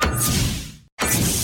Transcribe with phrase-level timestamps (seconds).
[0.00, 1.43] you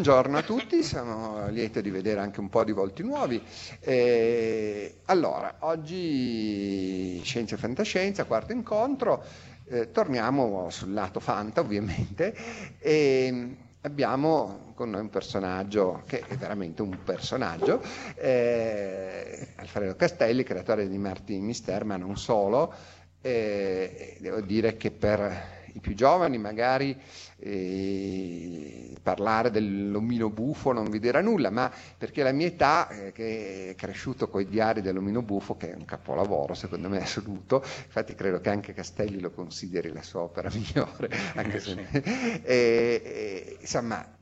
[0.00, 3.38] Buongiorno a tutti, sono lieto di vedere anche un po' di volti nuovi.
[3.80, 9.22] Eh, allora, oggi Scienza e Fantascienza, quarto incontro,
[9.68, 12.34] eh, torniamo sul lato Fanta ovviamente
[12.78, 17.82] e abbiamo con noi un personaggio che è veramente un personaggio,
[18.14, 22.72] eh, Alfredo Castelli, creatore di Martin Mister, ma non solo.
[23.20, 26.98] Eh, devo dire che per i più giovani magari
[27.40, 33.70] eh, parlare dell'omino buffo non vi dirà nulla, ma perché la mia età, eh, che
[33.70, 38.14] è cresciuto con i diari dell'omino buffo, che è un capolavoro secondo me assoluto, infatti
[38.14, 41.88] credo che anche Castelli lo consideri la sua opera migliore, anche se...
[42.44, 44.18] eh, insomma,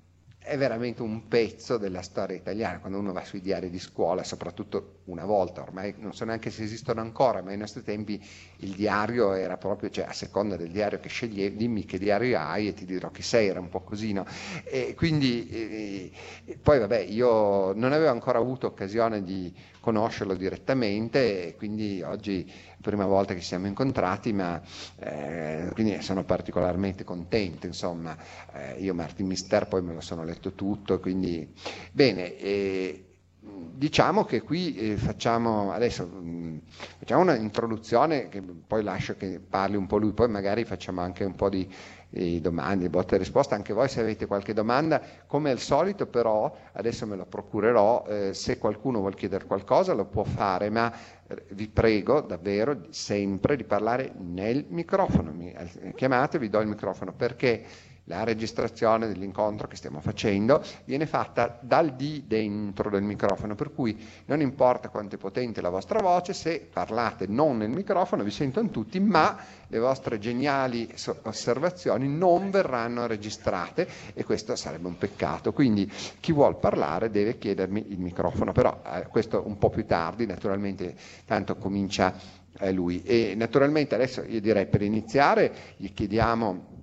[0.49, 5.01] è veramente un pezzo della storia italiana, quando uno va sui diari di scuola, soprattutto
[5.05, 8.19] una volta, ormai non so neanche se esistono ancora, ma ai nostri tempi
[8.61, 12.69] il diario era proprio, cioè a seconda del diario che sceglievi, dimmi che diario hai
[12.69, 14.25] e ti dirò chi sei, era un po' così, no?
[14.65, 21.57] E quindi, eh, poi vabbè, io non avevo ancora avuto occasione di conoscerlo direttamente e
[21.57, 24.61] quindi oggi prima volta che ci siamo incontrati, ma
[24.99, 28.17] eh, quindi sono particolarmente contento, insomma,
[28.53, 31.53] eh, io Martin Mister poi me lo sono letto tutto, quindi
[31.93, 32.37] bene.
[32.37, 33.03] Eh,
[33.41, 36.61] Diciamo che qui eh, facciamo adesso mh,
[36.99, 41.25] facciamo una introduzione che poi lascio che parli un po' lui, poi magari facciamo anche
[41.25, 41.67] un po' di,
[42.11, 46.55] di domande, botte e risposte, anche voi se avete qualche domanda, come al solito però
[46.73, 50.91] adesso me lo procurerò, eh, se qualcuno vuol chiedere qualcosa lo può fare, ma
[51.27, 56.69] eh, vi prego davvero sempre di parlare nel microfono, mi, eh, chiamate, vi do il
[56.69, 57.65] microfono perché
[58.09, 63.97] la registrazione dell'incontro che stiamo facendo viene fatta dal di dentro del microfono, per cui
[64.27, 68.71] non importa quanto è potente la vostra voce, se parlate non nel microfono vi sentono
[68.71, 69.37] tutti, ma
[69.69, 70.89] le vostre geniali
[71.23, 75.53] osservazioni non verranno registrate e questo sarebbe un peccato.
[75.53, 75.91] Quindi
[76.21, 80.95] chi vuol parlare deve chiedermi il microfono, però eh, questo un po' più tardi, naturalmente
[81.27, 82.15] tanto comincia
[82.59, 83.03] eh, lui.
[83.03, 86.77] E naturalmente adesso io direi per iniziare gli chiediamo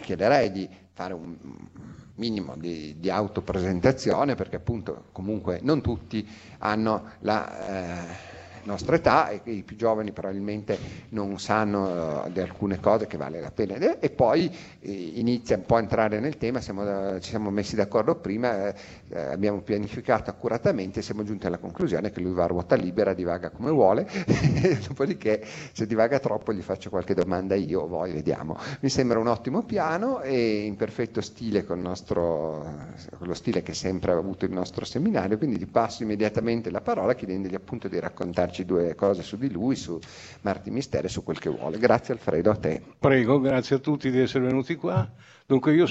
[0.00, 1.36] chiederei di fare un
[2.16, 6.26] minimo di, di autopresentazione perché appunto comunque non tutti
[6.58, 8.02] hanno la...
[8.02, 8.36] Eh,
[8.68, 10.78] nostra età e i più giovani probabilmente
[11.10, 15.64] non sanno uh, di alcune cose che vale la pena e poi eh, inizia un
[15.64, 18.74] po' a entrare nel tema, siamo, uh, ci siamo messi d'accordo prima, eh,
[19.20, 23.50] abbiamo pianificato accuratamente e siamo giunti alla conclusione che lui va a ruota libera, divaga
[23.50, 24.06] come vuole,
[24.86, 25.42] dopodiché
[25.72, 28.56] se divaga troppo gli faccio qualche domanda io o voi, vediamo.
[28.80, 32.86] Mi sembra un ottimo piano e in perfetto stile con, nostro,
[33.16, 36.82] con lo stile che sempre ha avuto il nostro seminario, quindi gli passo immediatamente la
[36.82, 39.98] parola chiedendogli appunto di raccontarci dirci due cose su di lui, su
[40.42, 41.78] Marti Misteri, su quel che vuole.
[41.78, 42.82] Grazie Alfredo, a te.
[42.98, 45.08] Prego, grazie a tutti di essere venuti qua.
[45.46, 45.86] Dunque io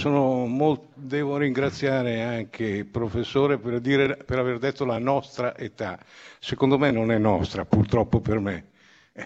[0.46, 6.00] molto, devo ringraziare anche il professore per, dire, per aver detto la nostra età.
[6.40, 8.66] Secondo me non è nostra, purtroppo per me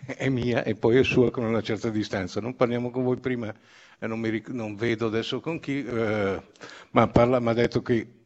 [0.06, 2.40] è mia e poi è sua con una certa distanza.
[2.40, 3.54] Non parliamo con voi prima,
[4.00, 6.42] non, mi, non, vedo adesso con chi, eh,
[6.92, 8.20] ma ha detto che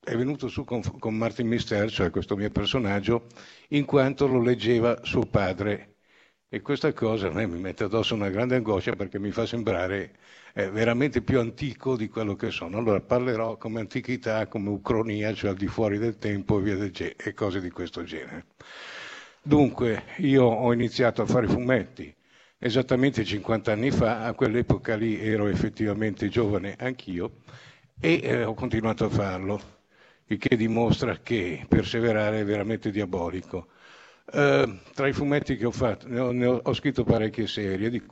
[0.00, 3.26] è venuto su con, con Martin Mister, cioè questo mio personaggio,
[3.68, 5.96] in quanto lo leggeva suo padre.
[6.48, 10.16] E questa cosa a me mi mette addosso una grande angoscia perché mi fa sembrare
[10.54, 12.78] eh, veramente più antico di quello che sono.
[12.78, 17.34] Allora parlerò come antichità, come ucronia, cioè al di fuori del tempo e, ge- e
[17.34, 18.46] cose di questo genere.
[19.42, 22.14] Dunque, io ho iniziato a fare fumetti
[22.58, 27.42] esattamente 50 anni fa, a quell'epoca lì ero effettivamente giovane anch'io
[28.00, 29.77] e eh, ho continuato a farlo
[30.28, 33.68] il che dimostra che perseverare è veramente diabolico.
[34.30, 37.88] Uh, tra i fumetti che ho fatto, ne ho, ne ho, ho scritto parecchie serie,
[37.88, 38.02] di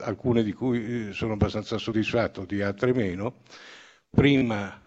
[0.00, 3.42] alcune di cui eh, sono abbastanza soddisfatto, di altre meno.
[4.08, 4.80] Prima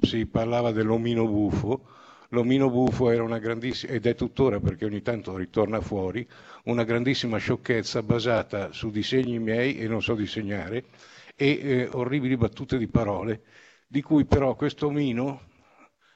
[0.00, 1.86] si parlava dell'omino buffo,
[2.30, 6.26] l'omino buffo era una grandissima, ed è tuttora perché ogni tanto ritorna fuori,
[6.64, 10.84] una grandissima sciocchezza basata su disegni miei, e non so disegnare,
[11.36, 13.42] e eh, orribili battute di parole,
[13.86, 15.48] di cui però questo omino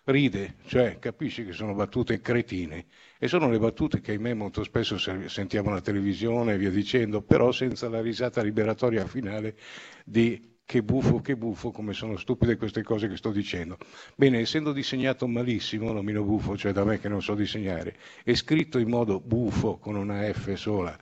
[0.05, 2.87] ride, cioè capisci che sono battute cretine
[3.19, 7.53] e sono le battute che ahimè molto spesso sentiamo alla televisione e via dicendo, però
[7.53, 9.57] senza la risata liberatoria finale
[10.05, 13.77] di che buffo, che buffo, come sono stupide queste cose che sto dicendo.
[14.17, 18.79] Bene, essendo disegnato malissimo, l'omino buffo, cioè da me che non so disegnare, e scritto
[18.79, 20.99] in modo buffo, con una F sola,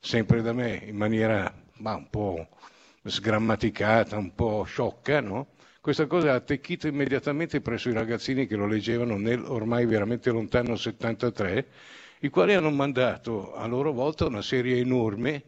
[0.00, 2.48] sempre da me, in maniera ma, un po'
[3.02, 5.48] sgrammaticata, un po' sciocca, no?
[5.82, 10.76] Questa cosa ha attecchito immediatamente presso i ragazzini che lo leggevano nel ormai veramente lontano
[10.76, 11.66] 73,
[12.20, 15.42] i quali hanno mandato a loro volta una serie enorme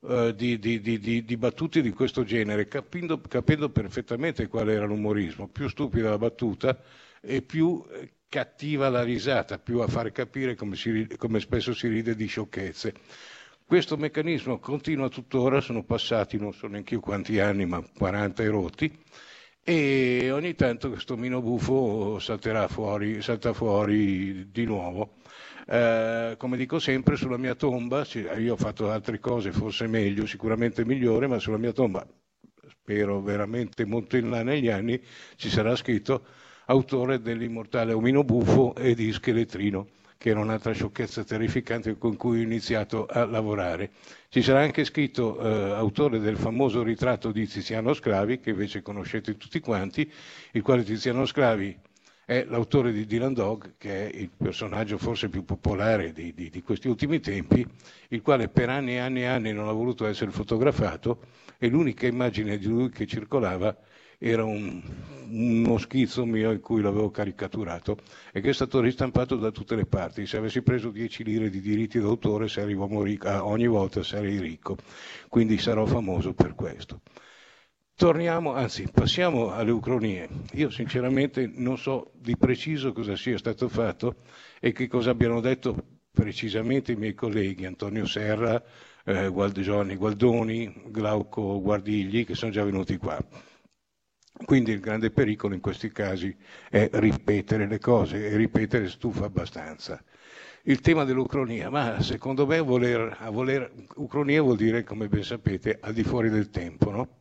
[0.00, 5.48] uh, di, di, di, di, battute di questo genere, capendo, capendo, perfettamente qual era l'umorismo.
[5.48, 6.78] Più stupida la battuta
[7.22, 11.88] e più eh, cattiva la risata, più a far capire come, si, come spesso si
[11.88, 12.92] ride di sciocchezze.
[13.64, 18.48] Questo meccanismo continua tuttora, sono passati non so neanche io quanti anni, ma 40 e
[18.48, 18.98] rotti,
[19.64, 25.14] e ogni tanto questo mino buffo salterà fuori, salta fuori di nuovo.
[25.66, 28.04] Eh, come dico sempre, sulla mia tomba,
[28.38, 32.04] io ho fatto altre cose forse meglio, sicuramente migliore, ma sulla mia tomba,
[32.68, 35.00] spero veramente molto in là negli anni,
[35.36, 36.24] ci sarà scritto
[36.66, 39.88] autore dell'immortale omino buffo e di scheletrino
[40.22, 43.90] che era un'altra sciocchezza terrificante con cui ho iniziato a lavorare.
[44.28, 49.36] Ci sarà anche scritto eh, autore del famoso ritratto di Tiziano Sclavi, che invece conoscete
[49.36, 50.08] tutti quanti,
[50.52, 51.76] il quale Tiziano Sclavi
[52.24, 56.62] è l'autore di Dylan Dog, che è il personaggio forse più popolare di, di, di,
[56.62, 57.66] questi ultimi tempi,
[58.10, 61.18] il quale per anni e anni e anni non ha voluto essere fotografato
[61.58, 63.76] e l'unica immagine di lui che circolava
[64.24, 64.80] era un,
[65.30, 67.98] uno schizzo mio in cui l'avevo caricaturato
[68.32, 70.26] e che è stato ristampato da tutte le parti.
[70.26, 74.76] Se avessi preso 10 lire di diritti d'autore ricco, ogni volta sarei ricco,
[75.28, 77.00] quindi sarò famoso per questo.
[77.96, 80.28] Torniamo, anzi, passiamo alle ucronie.
[80.52, 84.16] Io sinceramente non so di preciso cosa sia stato fatto
[84.60, 85.76] e che cosa abbiano detto
[86.12, 88.62] precisamente i miei colleghi Antonio Serra,
[89.04, 93.18] eh, Gualdoni, Glauco Guardigli, che sono già venuti qua.
[94.44, 96.34] Quindi il grande pericolo in questi casi
[96.68, 100.02] è ripetere le cose e ripetere stufa abbastanza.
[100.64, 105.92] Il tema dell'ucronia, ma secondo me voler, voler, ucronia vuol dire, come ben sapete, al
[105.92, 106.90] di fuori del tempo.
[106.90, 107.20] No?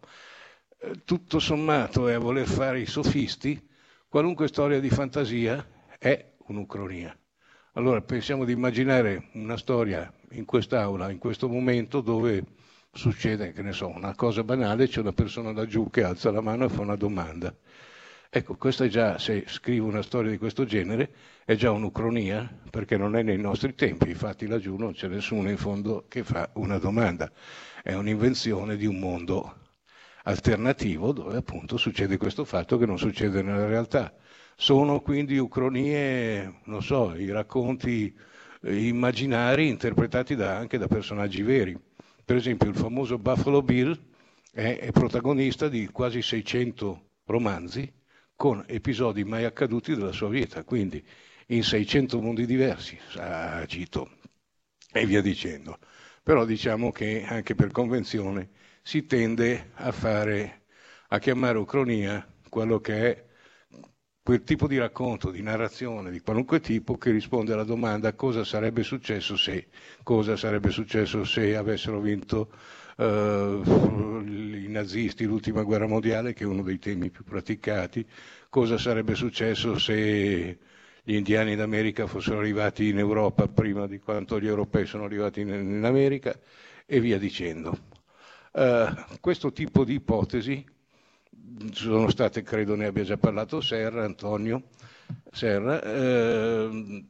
[0.81, 3.59] eh, tutto sommato è a voler fare i sofisti,
[4.07, 5.65] qualunque storia di fantasia
[5.97, 7.15] è un'ucronia.
[7.73, 12.43] Allora pensiamo di immaginare una storia in quest'aula, in questo momento, dove
[12.91, 16.65] succede, che ne so, una cosa banale, c'è una persona laggiù che alza la mano
[16.65, 17.55] e fa una domanda.
[18.29, 22.95] Ecco, questa è già, se scrivo una storia di questo genere, è già un'ucronia, perché
[22.95, 26.77] non è nei nostri tempi, infatti laggiù non c'è nessuno in fondo che fa una
[26.77, 27.29] domanda.
[27.83, 29.55] È un'invenzione di un mondo
[30.23, 34.13] alternativo dove appunto succede questo fatto che non succede nella realtà.
[34.55, 38.15] Sono quindi ucronie, non so, i racconti
[38.61, 41.77] eh, immaginari interpretati da, anche da personaggi veri.
[42.31, 43.93] Per esempio il famoso Buffalo Bill
[44.53, 47.91] è, è protagonista di quasi 600 romanzi
[48.37, 51.05] con episodi mai accaduti della sua vita, quindi
[51.47, 54.11] in 600 mondi diversi agito
[54.93, 55.77] e via dicendo.
[56.23, 60.67] Però diciamo che anche per convenzione si tende a fare,
[61.09, 63.25] a chiamare ucronia quello che è
[64.31, 68.81] quel tipo di racconto, di narrazione, di qualunque tipo che risponde alla domanda cosa sarebbe
[68.81, 69.67] successo se,
[70.03, 72.49] cosa sarebbe successo se avessero vinto
[72.95, 73.03] uh,
[74.23, 78.07] i nazisti l'ultima guerra mondiale, che è uno dei temi più praticati,
[78.47, 80.57] cosa sarebbe successo se
[81.03, 85.49] gli indiani d'America fossero arrivati in Europa prima di quanto gli europei sono arrivati in,
[85.49, 86.33] in America
[86.85, 87.77] e via dicendo.
[88.53, 90.65] Uh, questo tipo di ipotesi
[91.71, 94.63] sono state, credo ne abbia già parlato Serra, Antonio
[95.31, 97.05] Serra, eh,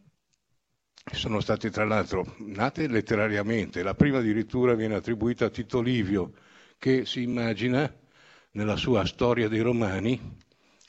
[1.12, 6.34] sono state tra l'altro nate letterariamente, la prima addirittura viene attribuita a Tito Livio
[6.78, 7.92] che si immagina
[8.52, 10.38] nella sua storia dei Romani,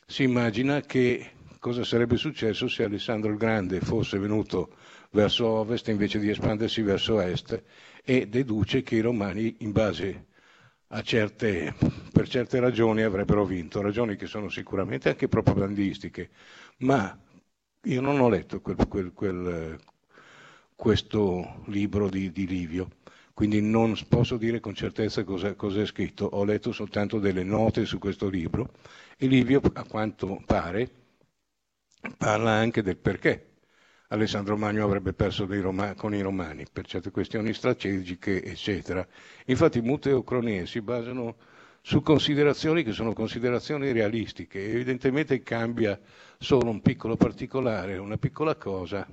[0.07, 4.77] si immagina che cosa sarebbe successo se Alessandro il Grande fosse venuto
[5.11, 7.63] verso ovest invece di espandersi verso est
[8.05, 10.27] e deduce che i Romani in base
[11.01, 11.75] certe,
[12.13, 16.29] per certe ragioni avrebbero vinto, ragioni che sono sicuramente anche propagandistiche,
[16.79, 17.19] ma
[17.85, 19.79] io non ho letto quel, quel, quel,
[20.77, 22.91] questo libro di, di, Livio,
[23.33, 27.87] quindi non posso dire con certezza cosa, cosa è scritto, ho letto soltanto delle note
[27.87, 28.73] su questo libro
[29.17, 30.91] e Livio, a quanto pare,
[32.19, 33.52] parla anche del perché
[34.13, 39.07] Alessandro Magno avrebbe perso Roma- con i romani per certe questioni strategiche, eccetera.
[39.47, 41.37] Infatti molte eucronie si basano
[41.81, 44.71] su considerazioni che sono considerazioni realistiche.
[44.71, 45.99] Evidentemente cambia
[46.39, 49.09] solo un piccolo particolare, una piccola cosa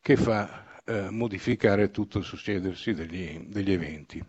[0.00, 4.24] che fa eh, modificare tutto il succedersi degli, degli eventi.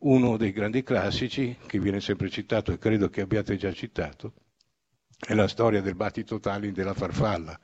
[0.00, 4.34] Uno dei grandi classici, che viene sempre citato e credo che abbiate già citato,
[5.24, 7.56] è la storia del battito Tallinn della farfalla,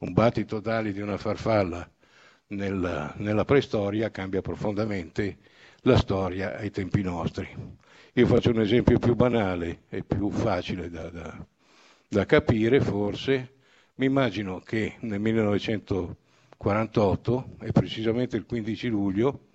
[0.00, 1.88] un battito tale di una farfalla
[2.48, 5.38] nella, nella preistoria cambia profondamente
[5.82, 7.48] la storia ai tempi nostri.
[8.12, 11.46] Io faccio un esempio più banale e più facile da, da,
[12.06, 13.54] da capire, forse.
[13.94, 19.46] Mi immagino che nel 1948, e precisamente il 15 luglio,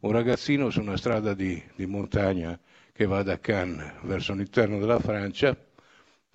[0.00, 2.58] un ragazzino su una strada di, di montagna
[2.92, 5.54] che va da Cannes verso l'interno della Francia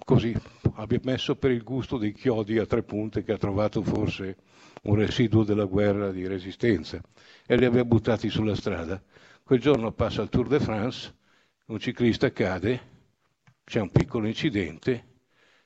[0.05, 0.33] così
[0.75, 4.37] abbia messo per il gusto dei chiodi a tre punte che ha trovato forse
[4.83, 7.01] un residuo della guerra di resistenza
[7.45, 9.01] e li abbia buttati sulla strada.
[9.43, 11.13] Quel giorno passa il Tour de France,
[11.65, 12.93] un ciclista cade,
[13.63, 15.13] c'è un piccolo incidente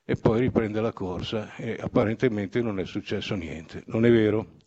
[0.06, 3.84] e poi riprende la corsa e apparentemente non è successo niente.
[3.88, 4.58] Non è vero.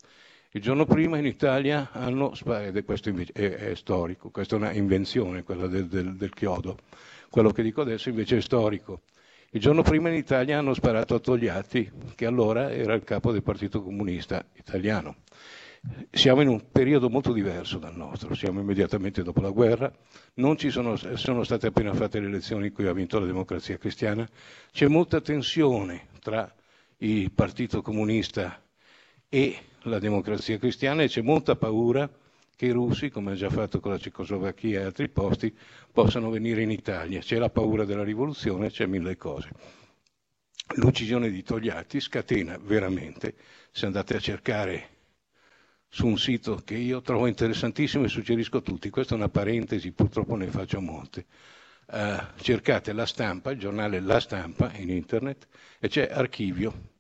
[0.51, 5.43] Il giorno prima in Italia hanno, ed questo è, è, storico, questa è una invenzione,
[5.45, 6.77] quella del, del, del chiodo.
[7.31, 9.01] Quello che dico adesso invece è storico.
[9.55, 13.43] Il giorno prima in Italia hanno sparato a Togliatti, che allora era il capo del
[13.43, 15.17] Partito Comunista Italiano.
[16.11, 19.93] Siamo in un periodo molto diverso dal nostro, siamo immediatamente dopo la guerra,
[20.37, 23.77] non ci sono, sono state appena fatte le elezioni in cui ha vinto la democrazia
[23.77, 24.27] cristiana,
[24.73, 26.51] c'è molta tensione tra
[26.99, 28.59] il Partito Comunista
[29.29, 32.09] e la democrazia cristiana e c'è molta paura
[32.57, 35.57] che i russi, come ha già fatto con la Cecoslovacchia e altri posti,
[35.91, 37.21] possano venire in Italia.
[37.21, 39.51] C'è la paura della rivoluzione, c'è mille cose.
[40.77, 43.35] L'uccisione di Togliatti scatena veramente,
[43.71, 44.89] se andate a cercare
[45.89, 49.93] su un sito che io trovo interessantissimo e suggerisco a tutti, questa è una parentesi,
[49.93, 51.27] purtroppo ne faccio molte.
[51.85, 56.91] Uh, cercate La Stampa, il giornale La Stampa in internet e c'è Archivio.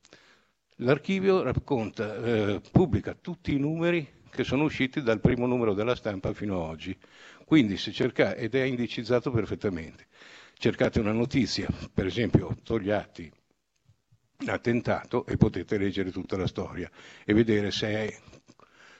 [0.76, 6.32] L'archivio racconta, uh, pubblica tutti i numeri che sono usciti dal primo numero della stampa
[6.32, 6.96] fino ad oggi.
[7.44, 10.06] Quindi se cercate, ed è indicizzato perfettamente,
[10.54, 13.30] cercate una notizia, per esempio Togliatti
[14.46, 16.90] attentato e potete leggere tutta la storia
[17.24, 18.18] e vedere se è,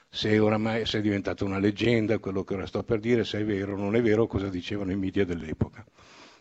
[0.07, 3.43] se oramai se è diventata una leggenda, quello che ora sto per dire, se è
[3.43, 5.83] vero o non è vero, cosa dicevano i media dell'epoca.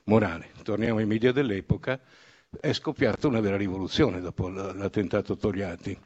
[0.05, 0.51] morale.
[0.63, 1.99] Torniamo ai media dell'epoca,
[2.61, 5.99] è scoppiata una vera rivoluzione dopo l'attentato Togliatti.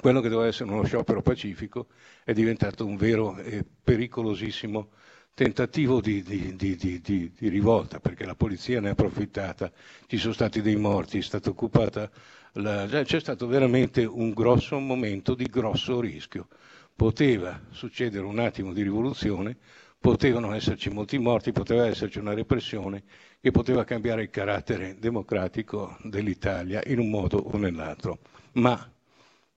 [0.00, 1.86] Quello che doveva essere uno sciopero pacifico
[2.22, 4.90] è diventato un vero e pericolosissimo
[5.32, 9.70] tentativo di, di, di, di, rivolta, perché la polizia ne ha approfittata,
[10.06, 12.10] ci sono stati dei morti, è stata occupata,
[12.54, 16.48] la, c'è stato veramente un grosso momento di grosso rischio.
[16.94, 19.56] Poteva succedere un attimo di rivoluzione,
[20.00, 23.04] potevano esserci molti morti, poteva esserci una repressione
[23.40, 28.18] che poteva cambiare il carattere democratico dell'Italia in un modo o nell'altro.
[28.54, 28.90] Ma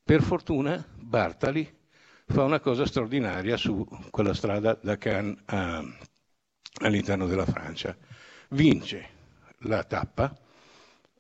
[0.04, 1.80] per fortuna Bartali
[2.26, 5.84] fa una cosa straordinaria su quella strada da Cannes a,
[6.82, 7.96] all'interno della Francia.
[8.50, 9.10] Vince
[9.60, 10.36] la tappa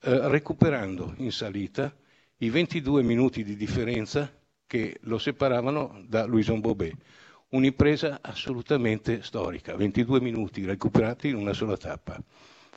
[0.03, 1.93] eh, recuperando in salita
[2.37, 4.31] i 22 minuti di differenza
[4.65, 6.95] che lo separavano da Louison Bobet.
[7.49, 12.21] Un'impresa assolutamente storica, 22 minuti recuperati in una sola tappa.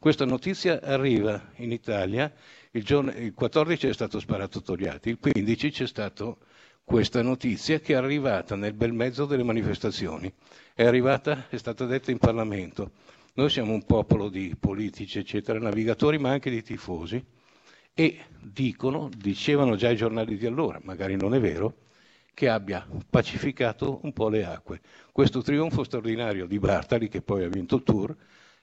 [0.05, 2.31] Questa notizia arriva in Italia,
[2.73, 6.37] il, giorno, il 14 è stato sparato Togliatti, il 15 c'è stata
[6.85, 10.31] questa notizia che è arrivata nel bel mezzo delle manifestazioni,
[10.75, 12.91] è arrivata, è stata detta in Parlamento.
[13.33, 17.25] Noi siamo un popolo di politici, eccetera, navigatori, ma anche di tifosi,
[17.95, 21.77] e dicono, dicevano già i giornali di allora, magari non è vero,
[22.35, 24.83] che abbia pacificato un po' le acque.
[25.13, 28.15] Questo trionfo straordinario di Bartali, che poi ha vinto il Tour,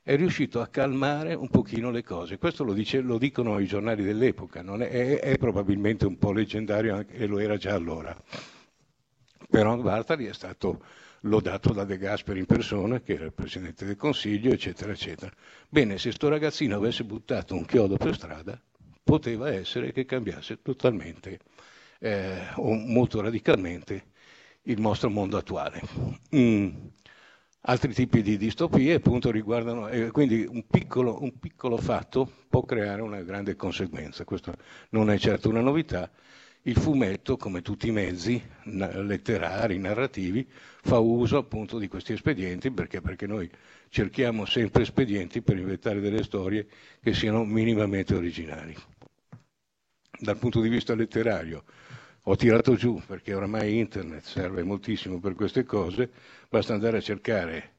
[0.03, 2.37] è riuscito a calmare un pochino le cose.
[2.37, 7.15] Questo lo, dice, lo dicono i giornali dell'epoca, è, è, probabilmente un po' leggendario anche,
[7.15, 8.15] e lo era già allora.
[9.49, 10.83] Però Bartali è stato
[11.21, 15.31] lodato da De Gasperi in persona, che era il Presidente del Consiglio, eccetera, eccetera.
[15.69, 18.59] Bene, se sto ragazzino avesse buttato un chiodo per strada,
[19.03, 21.39] poteva essere che cambiasse totalmente
[21.99, 24.05] eh, o molto radicalmente
[24.63, 25.81] il nostro mondo attuale.
[26.35, 26.69] Mm.
[27.65, 33.03] Altri tipi di distopie appunto riguardano, eh, quindi un piccolo, un piccolo fatto può creare
[33.03, 34.55] una grande conseguenza, questo
[34.89, 36.09] non è certo una novità.
[36.63, 40.47] Il fumetto, come tutti i mezzi letterari, narrativi,
[40.81, 42.99] fa uso appunto di questi espedienti perché?
[42.99, 43.49] perché noi
[43.89, 46.67] cerchiamo sempre espedienti per inventare delle storie
[46.99, 48.75] che siano minimamente originali.
[50.19, 51.63] Dal punto di vista letterario,
[52.23, 56.09] ho tirato giù perché oramai internet serve moltissimo per queste cose,
[56.49, 57.73] basta andare a cercare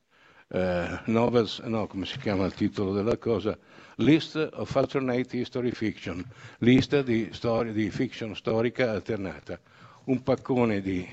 [0.48, 3.57] eh, novels, no, come si chiama il titolo della cosa,
[3.96, 6.24] List of Alternate History Fiction,
[6.59, 9.61] lista di, storie, di fiction storica alternata,
[10.05, 11.09] un paccone di,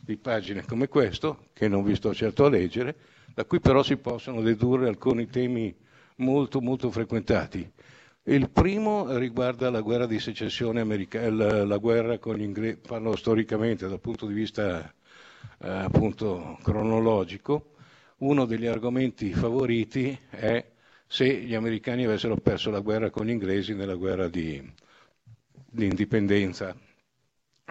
[0.00, 2.96] di pagine come questo, che non vi sto certo a leggere,
[3.34, 5.74] da cui però si possono dedurre alcuni temi
[6.16, 7.70] molto molto frequentati
[8.24, 13.16] il primo riguarda la guerra di secessione americana, la, la, guerra con gli inglesi, parlo
[13.16, 14.92] storicamente dal punto di vista
[15.58, 17.70] eh, appunto cronologico.
[18.18, 20.64] Uno degli argomenti favoriti è
[21.06, 24.62] se gli americani avessero perso la guerra con gli inglesi nella guerra di,
[25.68, 26.76] di indipendenza.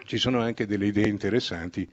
[0.03, 1.89] Ci sono anche delle idee interessanti,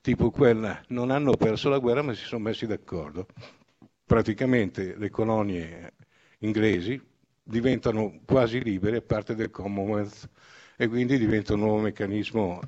[0.00, 3.28] tipo quella non hanno perso la guerra ma si sono messi d'accordo.
[4.04, 5.92] Praticamente le colonie
[6.38, 7.00] inglesi,
[7.50, 10.28] diventano quasi libere, parte del Commonwealth
[10.76, 12.60] e quindi diventa un nuovo meccanismo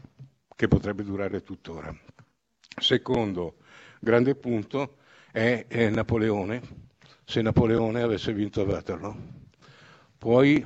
[0.57, 1.97] che potrebbe durare tuttora.
[2.81, 3.59] Secondo
[4.01, 4.97] grande punto
[5.31, 6.61] è, è Napoleone,
[7.25, 9.17] se Napoleone avesse vinto a Waterloo.
[10.19, 10.65] Poi,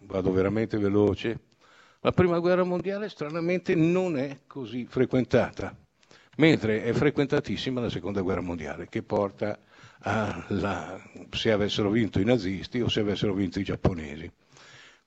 [0.00, 1.40] vado veramente veloce,
[2.00, 5.74] la prima guerra mondiale stranamente non è così frequentata,
[6.36, 9.58] mentre è frequentatissima la seconda guerra mondiale, che porta
[10.04, 14.30] alla, se avessero vinto i nazisti o se avessero vinto i giapponesi,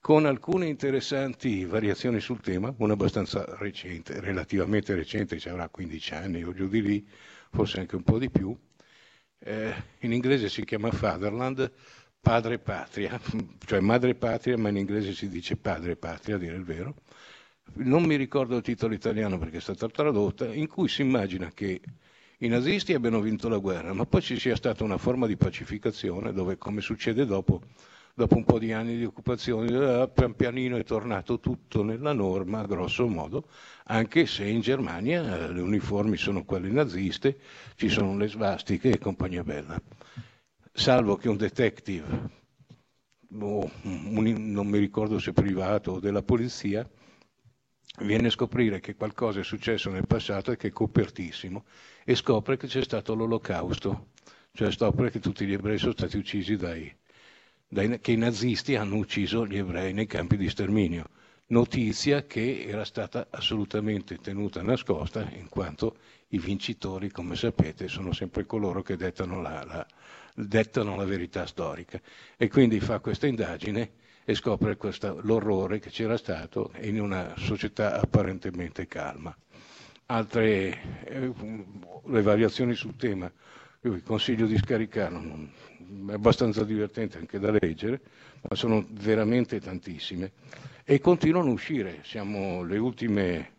[0.00, 6.42] con alcune interessanti variazioni sul tema, una abbastanza recente, relativamente recente, ci avrà 15 anni
[6.42, 7.08] o giù di lì,
[7.50, 8.56] forse anche un po' di più.
[9.40, 11.70] Eh, in inglese si chiama Fatherland,
[12.20, 13.20] padre patria,
[13.66, 16.94] cioè madre patria, ma in inglese si dice padre patria, a dire il vero.
[17.74, 21.80] Non mi ricordo il titolo italiano perché è stata tradotta, in cui si immagina che
[22.40, 26.32] i nazisti abbiano vinto la guerra, ma poi ci sia stata una forma di pacificazione
[26.32, 27.62] dove, come succede dopo,
[28.14, 32.64] dopo un po' di anni di occupazione, eh, pian pianino è tornato tutto nella norma,
[32.64, 33.48] grosso modo,
[33.86, 37.38] anche se in Germania eh, le uniformi sono quelle naziste,
[37.74, 39.80] ci sono le svastiche e compagnia bella.
[40.72, 42.30] Salvo che un detective,
[43.36, 46.88] oh, un, non mi ricordo se privato o della polizia,
[48.00, 51.64] viene a scoprire che qualcosa è successo nel passato e che è copertissimo
[52.08, 54.06] e scopre che c'è stato l'olocausto,
[54.54, 56.90] cioè scopre che tutti gli ebrei sono stati uccisi dai,
[57.68, 61.10] dai, che i nazisti hanno ucciso gli ebrei nei campi di sterminio.
[61.48, 68.46] Notizia che era stata assolutamente tenuta nascosta in quanto i vincitori, come sapete, sono sempre
[68.46, 69.86] coloro che dettano la, la,
[70.34, 72.00] dettano la verità storica.
[72.38, 73.90] E quindi fa questa indagine
[74.24, 79.36] e scopre questa, l'orrore che c'era stato in una società apparentemente calma.
[80.10, 81.32] Altre eh,
[82.06, 83.30] le variazioni sul tema,
[83.82, 85.48] io vi consiglio di scaricarlo,
[86.08, 88.00] è abbastanza divertente anche da leggere,
[88.48, 90.32] ma sono veramente tantissime
[90.84, 93.50] e continuano a uscire, siamo le ultime,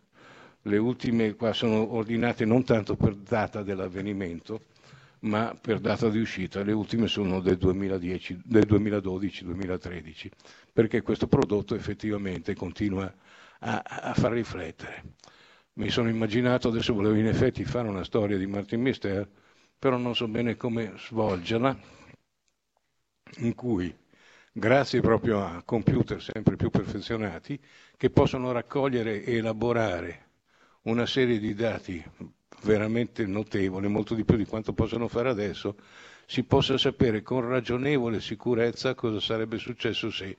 [0.63, 4.62] le ultime qua sono ordinate non tanto per data dell'avvenimento,
[5.19, 10.29] ma per data di uscita, le ultime sono del, 2010, del 2012-2013,
[10.73, 13.13] perché questo prodotto effettivamente continua
[13.59, 15.03] a, a, far riflettere.
[15.73, 19.29] Mi sono immaginato, adesso volevo in effetti fare una storia di Martin Mister,
[19.77, 21.77] però non so bene come svolgerla,
[23.38, 23.95] in cui
[24.51, 27.58] grazie proprio a computer sempre più perfezionati
[27.95, 30.27] che possono raccogliere e elaborare
[30.84, 32.03] una serie di dati
[32.63, 35.75] veramente notevole, molto di più di quanto possono fare adesso,
[36.25, 40.38] si possa sapere con ragionevole sicurezza cosa sarebbe successo se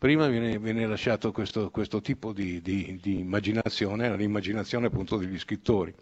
[0.00, 5.94] prima viene, viene lasciato questo, questo tipo di, di, di immaginazione, all'immaginazione appunto degli scrittori.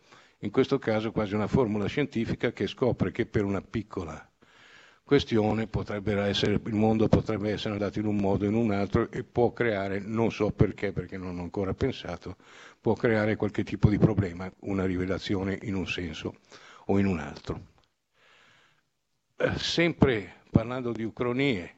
[0.43, 4.25] In questo caso quasi una formula scientifica che scopre che per una piccola
[5.03, 5.69] questione
[6.29, 9.53] essere, il mondo potrebbe essere andato in un modo o in un altro e può
[9.53, 12.37] creare, non so perché, perché non ho ancora pensato,
[12.81, 16.37] può creare qualche tipo di problema, una rivelazione in un senso
[16.85, 17.61] o in un altro.
[19.39, 21.78] Eh, sempre parlando di ucronie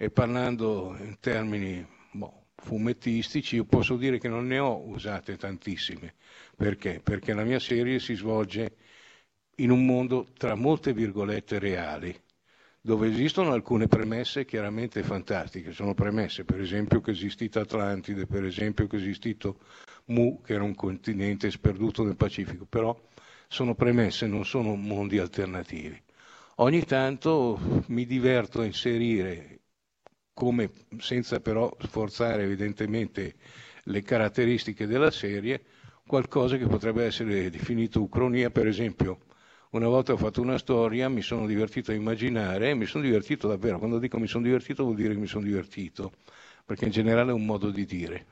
[0.00, 6.14] e parlando in termini boh, fumettistici, io posso dire che non ne ho usate tantissime.
[6.56, 7.00] Perché?
[7.02, 8.76] Perché la mia serie si svolge
[9.56, 12.16] in un mondo tra molte virgolette reali
[12.80, 18.44] dove esistono alcune premesse chiaramente fantastiche, sono premesse per esempio che è esistita Atlantide, per
[18.44, 19.58] esempio che è esistito
[20.06, 22.98] Mu, che era un continente sperduto nel Pacifico, però
[23.48, 26.00] sono premesse, non sono mondi alternativi.
[26.56, 27.58] Ogni tanto
[27.88, 29.57] mi diverto a inserire,
[30.38, 33.34] come, senza però sforzare evidentemente
[33.82, 35.64] le caratteristiche della serie,
[36.06, 39.18] qualcosa che potrebbe essere definito ucronia, per esempio
[39.70, 43.48] una volta ho fatto una storia, mi sono divertito a immaginare e mi sono divertito
[43.48, 43.78] davvero.
[43.78, 46.12] Quando dico mi sono divertito vuol dire che mi sono divertito,
[46.64, 48.26] perché in generale è un modo di dire.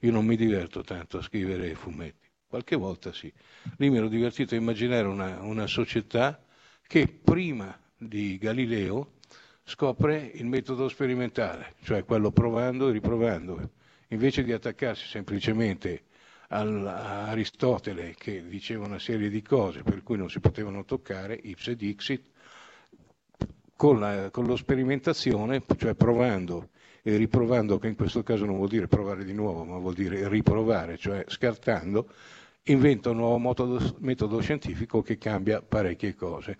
[0.00, 3.30] Io non mi diverto tanto a scrivere fumetti, qualche volta sì.
[3.76, 6.42] Lì mi ero divertito a immaginare una, una società
[6.86, 9.20] che prima di Galileo
[9.64, 13.70] scopre il metodo sperimentale, cioè quello provando e riprovando,
[14.08, 16.04] invece di attaccarsi semplicemente
[16.48, 21.76] a Aristotele che diceva una serie di cose per cui non si potevano toccare, ipse
[21.76, 22.22] dixit,
[23.74, 26.68] con, la, con lo sperimentazione, cioè provando
[27.02, 30.28] e riprovando, che in questo caso non vuol dire provare di nuovo, ma vuol dire
[30.28, 32.08] riprovare, cioè scartando,
[32.64, 36.56] inventa un nuovo metodo, metodo scientifico che cambia parecchie cose.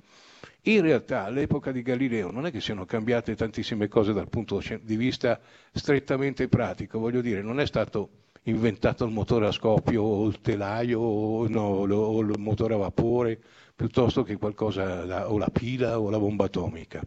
[0.66, 4.96] In realtà all'epoca di Galileo non è che siano cambiate tantissime cose dal punto di
[4.96, 5.40] vista
[5.72, 8.11] strettamente pratico, voglio dire, non è stato
[8.44, 13.40] inventato il motore a scoppio o il telaio o, no, o il motore a vapore
[13.75, 17.03] piuttosto che qualcosa o la pila o la bomba atomica.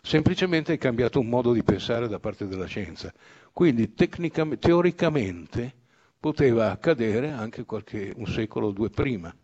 [0.00, 3.12] Semplicemente è cambiato un modo di pensare da parte della scienza.
[3.52, 5.74] Quindi teoricamente
[6.18, 9.34] poteva accadere anche qualche, un secolo o due prima.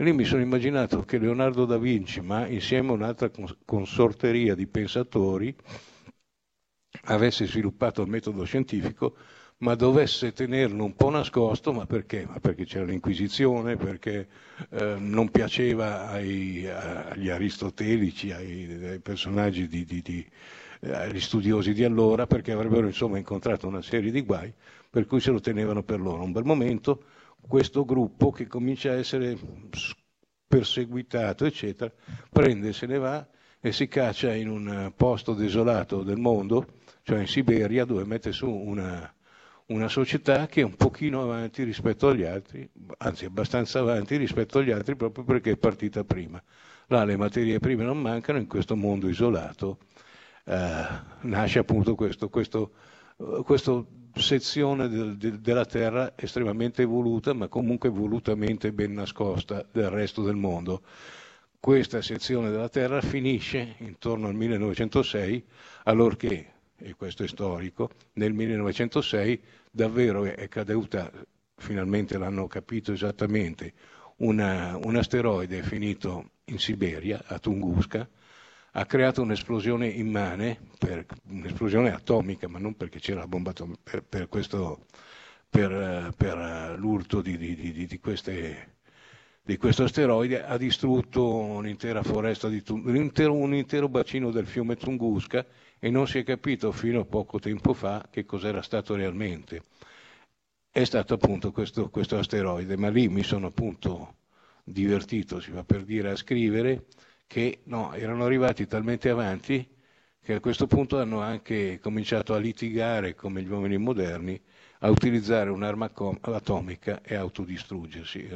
[0.00, 3.30] Lì mi sono immaginato che Leonardo da Vinci, ma insieme a un'altra
[3.64, 5.52] consorteria di pensatori,
[7.06, 9.16] avesse sviluppato il metodo scientifico
[9.58, 12.24] ma dovesse tenerlo un po' nascosto, ma perché?
[12.26, 14.28] Ma perché c'era l'Inquisizione, perché
[14.70, 20.24] eh, non piaceva ai, agli aristotelici, ai, ai personaggi di, di, di,
[20.80, 24.52] eh, agli studiosi di allora, perché avrebbero insomma incontrato una serie di guai,
[24.88, 26.22] per cui se lo tenevano per loro.
[26.22, 27.02] Un bel momento
[27.48, 29.36] questo gruppo che comincia a essere
[30.46, 31.92] perseguitato, eccetera,
[32.30, 33.26] prende, se ne va
[33.60, 36.66] e si caccia in un posto desolato del mondo,
[37.02, 39.12] cioè in Siberia, dove mette su una
[39.68, 44.70] una società che è un pochino avanti rispetto agli altri, anzi abbastanza avanti rispetto agli
[44.70, 46.42] altri proprio perché è partita prima.
[46.86, 49.78] Là le materie prime non mancano, in questo mondo isolato
[50.44, 50.86] eh,
[51.20, 52.72] nasce appunto questo, questo,
[53.18, 53.84] eh, questa
[54.14, 60.36] sezione del, de, della Terra estremamente evoluta, ma comunque volutamente ben nascosta del resto del
[60.36, 60.82] mondo.
[61.60, 65.44] Questa sezione della Terra finisce intorno al 1906,
[65.84, 69.40] allorché e questo è storico, nel 1906
[69.70, 71.10] davvero è caduta,
[71.56, 73.72] finalmente l'hanno capito esattamente,
[74.18, 78.08] una, un asteroide finito in Siberia, a Tunguska,
[78.78, 84.04] ha creato un'esplosione immane, per, un'esplosione atomica, ma non perché c'era la bomba atomica, per,
[84.04, 84.86] per, questo,
[85.50, 88.76] per, per l'urto di, di, di, di queste
[89.48, 94.76] di questo asteroide ha distrutto un'intera foresta, di, un, intero, un intero bacino del fiume
[94.76, 95.46] Tunguska
[95.78, 99.62] e non si è capito fino a poco tempo fa che cos'era stato realmente.
[100.70, 104.16] È stato appunto questo, questo asteroide, ma lì mi sono appunto
[104.62, 106.84] divertito, si va per dire, a scrivere
[107.28, 109.76] che no, erano arrivati talmente avanti
[110.20, 114.40] che a questo punto hanno anche cominciato a litigare come gli uomini moderni
[114.80, 118.28] a utilizzare un'arma atomica e autodistruggersi.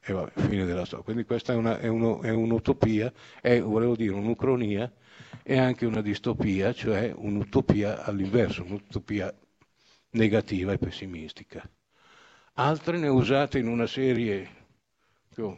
[0.00, 1.04] E vabbè, fine della storia.
[1.04, 4.90] Quindi questa è, una, è, uno, è un'utopia, è, volevo dire, un'ucronia
[5.42, 9.34] e anche una distopia, cioè un'utopia all'inverso, un'utopia
[10.10, 11.68] negativa e pessimistica.
[12.54, 14.48] Altre ne usate in una serie
[15.34, 15.56] che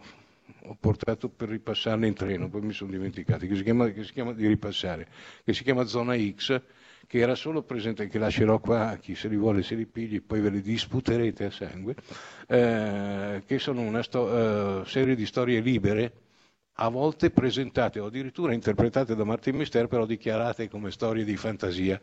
[0.65, 4.13] ho, portato per ripassarle in treno, poi mi sono dimenticato, che si chiama, che si
[4.13, 5.09] chiama di ripassare,
[5.45, 6.61] che si chiama Zona X,
[7.07, 10.41] che era solo presente, che lascerò qua chi se li vuole se li pigli, poi
[10.41, 11.95] ve li disputerete a sangue,
[12.47, 16.13] eh, che sono una sto- uh, serie di storie libere,
[16.75, 22.01] a volte presentate o addirittura interpretate da Martin Mister, però dichiarate come storie di fantasia.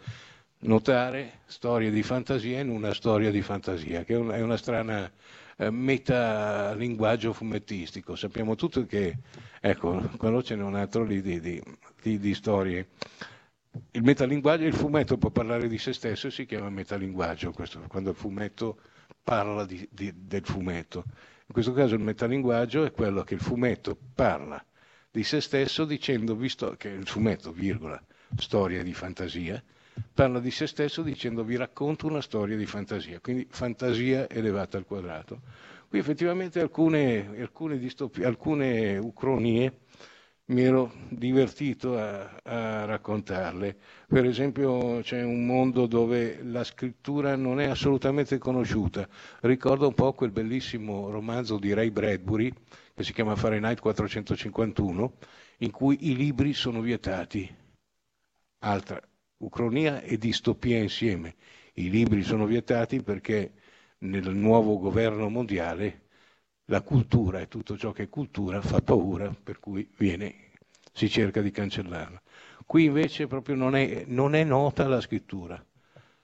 [0.60, 5.12] Notare storie di fantasia in una storia di fantasia, che è una strana
[5.58, 8.16] eh, metalinguaggio fumettistico.
[8.16, 9.18] Sappiamo tutti che,
[9.60, 11.62] ecco, quello ce n'è un altro lì di, di,
[12.02, 12.88] di, di storie
[13.92, 18.12] il metalinguaggio, il fumetto può parlare di se stesso e si chiama metalinguaggio, questo, quando
[18.12, 18.80] il fumetto
[19.24, 21.04] parla di, di, del fumetto.
[21.08, 24.64] In questo caso il metalinguaggio è quello che il fumetto parla
[25.10, 28.02] di se stesso dicendo, visto che il fumetto, virgola,
[28.36, 29.62] storia di fantasia,
[30.14, 34.86] parla di se stesso dicendo vi racconto una storia di fantasia, quindi fantasia elevata al
[34.86, 35.42] quadrato.
[35.88, 39.80] Qui effettivamente alcune, alcune, distopie, alcune ucronie
[40.48, 43.78] mi ero divertito a, a, raccontarle.
[44.08, 49.08] Per esempio c'è un mondo dove la scrittura non è assolutamente conosciuta.
[49.42, 52.52] Ricordo un po' quel bellissimo romanzo di Ray Bradbury
[52.94, 55.14] che si chiama Fahrenheit 451,
[55.60, 57.56] in cui i libri sono vietati.
[58.60, 59.00] Altra
[59.38, 61.36] ucronia e distopia insieme.
[61.74, 63.54] I libri sono vietati perché
[64.00, 66.02] nel nuovo governo mondiale
[66.66, 70.52] la cultura e tutto ciò che è cultura fa paura, per cui viene,
[70.92, 72.22] si cerca di cancellarla.
[72.66, 75.64] Qui invece proprio non è, non è nota la scrittura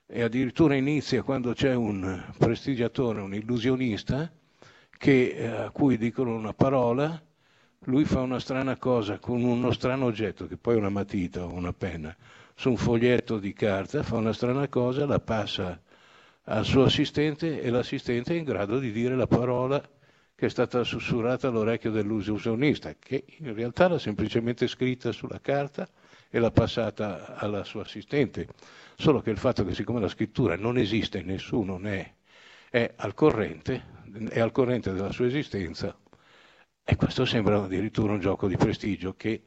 [0.06, 4.32] e addirittura inizia quando c'è un prestigiatore, un illusionista,
[4.98, 7.22] che, eh, a cui dicono una parola,
[7.86, 11.54] lui fa una strana cosa con uno strano oggetto, che poi è una matita o
[11.54, 12.16] una penna,
[12.56, 15.82] su un foglietto di carta, fa una strana cosa, la passa
[16.46, 19.82] al suo assistente e l'assistente è in grado di dire la parola
[20.36, 25.88] che è stata sussurrata all'orecchio dell'illusionista, che in realtà l'ha semplicemente scritta sulla carta
[26.30, 28.48] e l'ha passata alla sua assistente.
[28.96, 32.16] Solo che il fatto che siccome la scrittura non esiste, nessuno ne
[32.70, 33.84] è, è al corrente,
[34.30, 35.96] è al corrente della sua esistenza,
[36.84, 39.44] e questo sembra addirittura un gioco di prestigio che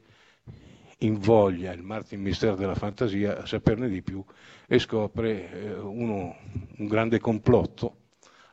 [0.98, 4.24] invoglia il Martin Mister della fantasia a saperne di più
[4.66, 6.36] e scopre eh, uno,
[6.78, 8.04] un grande complotto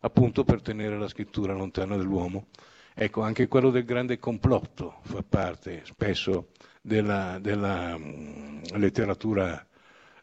[0.01, 2.47] appunto per tenere la scrittura lontana dall'uomo.
[2.93, 6.49] Ecco, anche quello del grande complotto fa parte spesso
[6.81, 9.65] della, della um, letteratura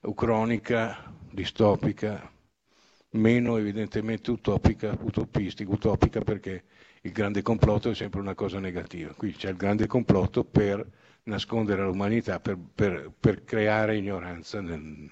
[0.03, 2.31] ucronica, distopica,
[3.13, 6.65] meno evidentemente utopica, utopistica, utopica perché
[7.03, 9.13] il grande complotto è sempre una cosa negativa.
[9.15, 10.87] Qui c'è il grande complotto per
[11.25, 15.11] nascondere l'umanità, per, per, per creare ignoranza nel,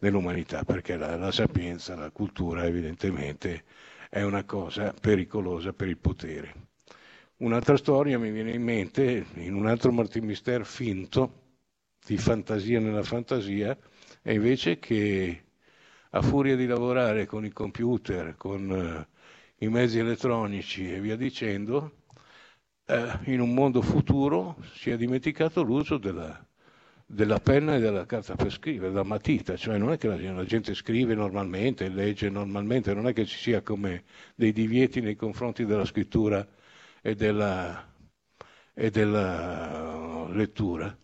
[0.00, 3.64] nell'umanità, perché la, la sapienza, la cultura evidentemente
[4.08, 6.54] è una cosa pericolosa per il potere.
[7.38, 11.42] Un'altra storia mi viene in mente, in un altro Martin Mister finto,
[12.06, 13.76] di fantasia nella fantasia,
[14.22, 15.42] è invece che
[16.10, 22.04] a furia di lavorare con i computer, con uh, i mezzi elettronici e via dicendo,
[22.86, 26.44] uh, in un mondo futuro si è dimenticato l'uso della,
[27.04, 30.74] della penna e della carta per scrivere, della matita, cioè non è che la, gente
[30.74, 35.84] scrive normalmente, legge normalmente, non è che ci sia come dei divieti nei confronti della
[35.84, 36.46] scrittura
[37.00, 37.86] e della,
[38.74, 40.96] e della lettura,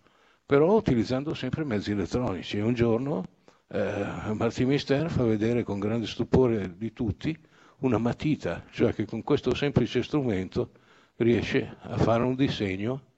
[0.45, 2.59] però utilizzando sempre mezzi elettronici.
[2.59, 3.25] Un giorno
[3.69, 7.37] eh, Martin Mister fa vedere con grande stupore di tutti
[7.79, 10.71] una matita, cioè che con questo semplice strumento
[11.17, 13.11] riesce a fare un disegno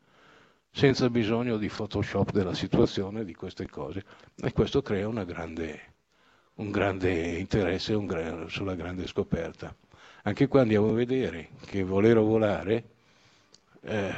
[0.70, 4.04] senza bisogno di Photoshop della situazione, di queste cose.
[4.42, 5.80] E questo crea grande,
[6.54, 9.74] un grande interesse un gran, sulla grande scoperta.
[10.24, 12.84] Anche qua andiamo a vedere che volere o volare,
[13.82, 14.14] eh,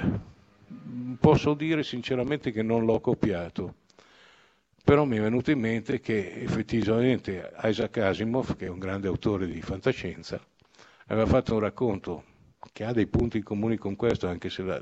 [1.20, 3.74] posso dire sinceramente che non l'ho copiato,
[4.82, 9.46] però mi è venuto in mente che effettivamente Isaac Asimov, che è un grande autore
[9.46, 10.40] di fantascienza,
[11.08, 12.24] aveva fatto un racconto
[12.72, 14.80] che ha dei punti comuni con questo, anche se, la,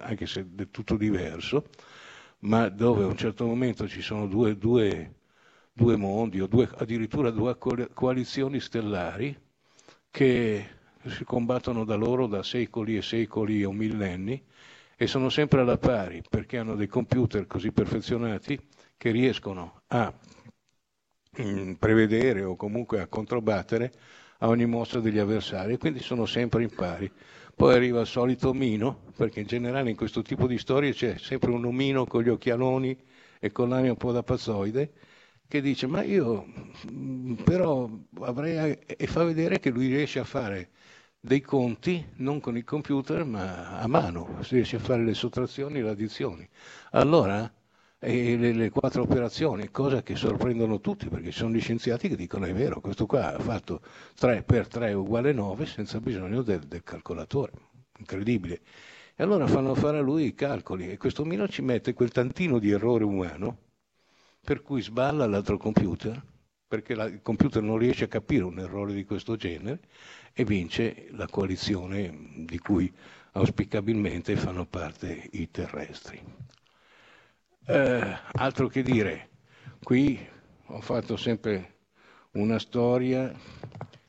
[0.00, 1.64] anche se è tutto diverso,
[2.40, 5.14] ma dove a un certo momento ci sono due, due,
[5.72, 7.56] due mondi o due, addirittura due
[7.92, 9.36] coalizioni stellari
[10.10, 10.66] che
[11.06, 14.42] si combattono da loro da secoli e secoli o millenni
[14.96, 18.58] e sono sempre alla pari perché hanno dei computer così perfezionati
[18.96, 20.12] che riescono a
[21.42, 23.92] mm, prevedere o comunque a controbattere
[24.38, 27.10] a ogni mossa degli avversari e quindi sono sempre in pari.
[27.54, 31.50] Poi arriva il solito omino, perché in generale in questo tipo di storie c'è sempre
[31.50, 32.98] un omino con gli occhialoni
[33.38, 34.92] e con l'aria un po' da pazzoide,
[35.46, 36.46] che dice ma io
[36.90, 37.88] mm, però
[38.20, 40.70] avrei e fa vedere che lui riesce a fare
[41.20, 45.78] dei conti non con il computer ma a mano, si riesce a fare le sottrazioni
[45.78, 46.48] e le addizioni.
[46.92, 47.50] Allora
[48.04, 52.16] e le, le, quattro operazioni, cosa che sorprendono tutti perché ci sono gli scienziati che
[52.16, 53.80] dicono è vero, questo qua ha fatto
[54.16, 57.52] 3 per 3 uguale 9 senza bisogno del, del calcolatore,
[57.98, 58.60] incredibile.
[59.16, 62.58] E allora fanno fare a lui i calcoli e questo Mino ci mette quel tantino
[62.58, 63.58] di errore umano
[64.40, 66.20] per cui sballa l'altro computer
[66.66, 69.80] perché la, il computer non riesce a capire un errore di questo genere
[70.32, 72.92] e vince la coalizione di cui
[73.32, 76.20] auspicabilmente fanno parte i terrestri.
[77.66, 79.30] Eh, altro che dire,
[79.82, 80.18] qui
[80.66, 81.76] ho fatto sempre
[82.32, 83.34] una storia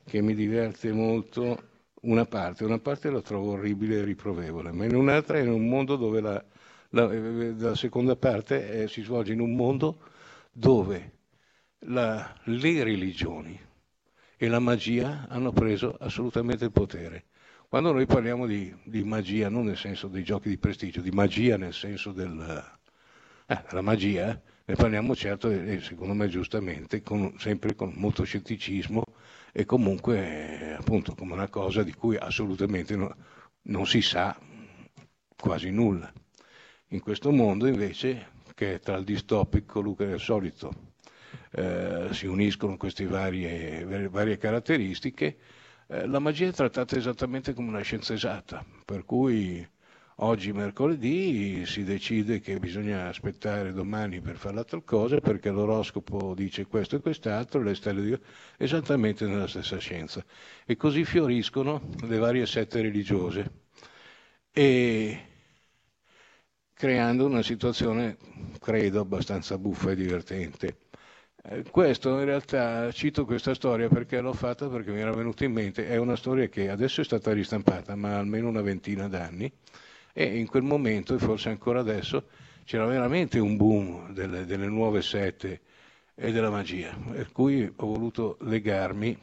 [0.04, 1.70] che mi diverte molto,
[2.02, 5.70] una parte, una parte la trovo orribile e riprovevole, ma in un'altra è in un
[5.70, 6.44] mondo dove la,
[6.90, 7.10] la,
[7.58, 10.00] la seconda parte è, si svolge in un mondo
[10.52, 11.14] dove
[11.86, 13.58] la, le religioni
[14.36, 17.28] e la magia hanno preso assolutamente il potere.
[17.70, 21.56] Quando noi parliamo di, di magia, non nel senso dei giochi di prestigio, di magia
[21.56, 22.64] nel senso del,
[23.48, 25.50] eh, la magia, ne parliamo certo
[25.82, 29.04] secondo me giustamente, con, sempre con molto scetticismo
[29.52, 33.16] e comunque eh, appunto come una cosa di cui assolutamente no,
[33.64, 34.38] non si sa
[35.36, 36.12] quasi nulla.
[36.90, 40.94] In questo mondo invece, che tra il distopico e il solito
[41.52, 45.38] eh, si uniscono queste varie, varie caratteristiche,
[45.88, 49.66] eh, la magia è trattata esattamente come una scienza esatta, per cui
[50.20, 56.68] Oggi mercoledì si decide che bisogna aspettare domani per fare l'altra cosa perché l'oroscopo dice
[56.68, 58.22] questo e quest'altro, le stelle dicono
[58.58, 60.24] esattamente nella stessa scienza.
[60.66, 63.52] E così fioriscono le varie sette religiose
[64.52, 65.20] e
[66.74, 68.16] creando una situazione,
[68.62, 70.78] credo, abbastanza buffa e divertente.
[71.44, 75.52] Eh, questo in realtà cito questa storia perché l'ho fatta perché mi era venuta in
[75.52, 79.52] mente, è una storia che adesso è stata ristampata ma almeno una ventina d'anni
[80.18, 82.28] e in quel momento, e forse ancora adesso,
[82.64, 85.60] c'era veramente un boom delle, delle nuove sette
[86.16, 89.18] e della magia, per cui ho voluto legarmi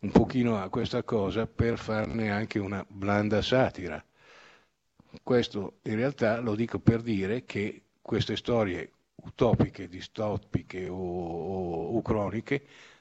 [0.00, 4.04] un pochino a questa cosa per farne anche una blanda satira.
[5.22, 12.02] Questo in realtà lo dico per dire che queste storie utopiche, distopiche o, o, o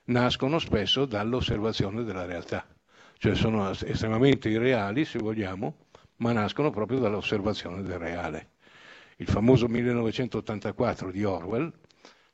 [0.06, 2.66] nascono spesso dall'osservazione della realtà,
[3.18, 5.87] cioè sono estremamente irreali se vogliamo,
[6.18, 8.52] ma nascono proprio dall'osservazione del reale.
[9.18, 11.72] Il famoso 1984 di Orwell,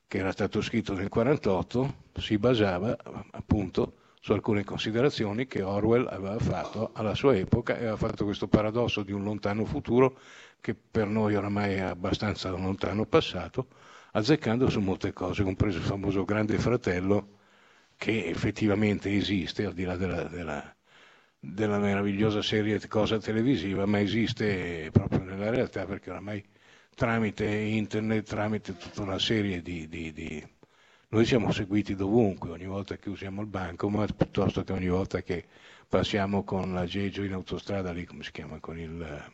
[0.07, 2.95] che era stato scritto nel 1948, si basava
[3.31, 8.47] appunto su alcune considerazioni che Orwell aveva fatto alla sua epoca e aveva fatto questo
[8.47, 10.17] paradosso di un lontano futuro
[10.61, 13.67] che per noi oramai è abbastanza lontano passato,
[14.11, 17.39] azzeccando su molte cose, compreso il famoso Grande Fratello
[17.97, 20.72] che effettivamente esiste, al di là della, della
[21.45, 26.41] della meravigliosa serie cosa televisiva, ma esiste proprio nella realtà perché oramai
[26.95, 30.47] tramite internet, tramite tutta una serie di, di, di...
[31.09, 35.21] Noi siamo seguiti dovunque, ogni volta che usiamo il banco, ma piuttosto che ogni volta
[35.21, 35.43] che
[35.89, 39.31] passiamo con la Gegio in autostrada, lì come si chiama, con il,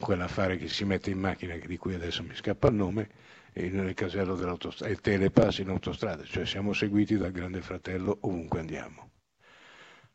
[0.00, 3.08] quell'affare che si mette in macchina, di cui adesso mi scappa il nome,
[3.52, 9.07] nel casello dell'autostrada, il telepass in autostrada, cioè siamo seguiti dal grande fratello ovunque andiamo.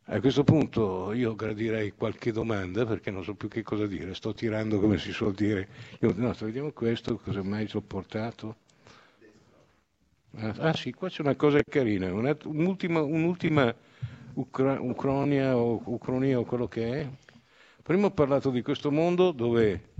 [0.07, 4.33] A questo punto io gradirei qualche domanda perché non so più che cosa dire, sto
[4.33, 5.67] tirando come si suol dire.
[6.01, 8.57] Io, no, vediamo questo, cosa mai sopportato.
[10.35, 13.73] Ah, ah sì, qua c'è una cosa carina, un'ultima, un'ultima
[14.33, 17.09] ucra, ucronia o ucronia o quello che è.
[17.81, 19.91] Prima ho parlato di questo mondo dove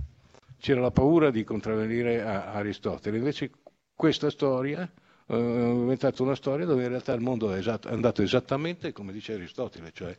[0.58, 3.50] c'era la paura di contravvenire a Aristotele, invece
[3.94, 4.90] questa storia
[5.26, 9.90] ho inventato una storia dove in realtà il mondo è, andato esattamente come dice Aristotele,
[9.92, 10.14] cioè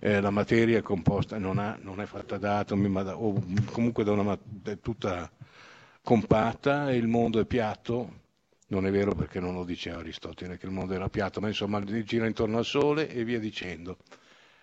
[0.00, 3.42] eh, la materia è composta, non, ha, non, è fatta da atomi, ma da, o
[3.70, 5.30] comunque da una, è tutta
[6.02, 8.24] compatta e il mondo è piatto.
[8.68, 11.80] Non è vero perché non lo diceva Aristotele che il mondo era piatto, ma insomma
[11.84, 13.98] gira intorno al Sole e via dicendo.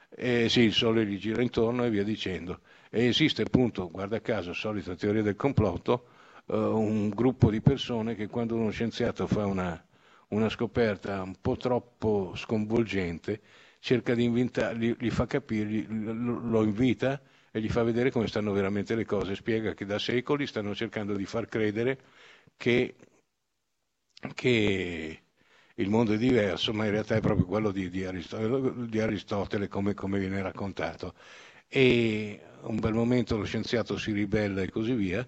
[0.09, 2.61] E sì, il Sole gli gira intorno e via dicendo.
[2.89, 6.07] E esiste appunto, guarda caso, solita teoria del complotto,
[6.45, 9.85] uh, un gruppo di persone che quando uno scienziato fa una,
[10.29, 13.41] una scoperta un po' troppo sconvolgente,
[13.79, 17.21] cerca di inventarli, gli fa capire, lo invita
[17.51, 21.15] e gli fa vedere come stanno veramente le cose, spiega che da secoli stanno cercando
[21.15, 21.99] di far credere
[22.57, 22.95] che,
[24.33, 25.23] che
[25.75, 29.67] il mondo è diverso, ma in realtà è proprio quello di, di Aristotele, di Aristotele
[29.67, 31.13] come, come, viene raccontato.
[31.67, 35.27] E un bel momento lo scienziato si ribella e così via,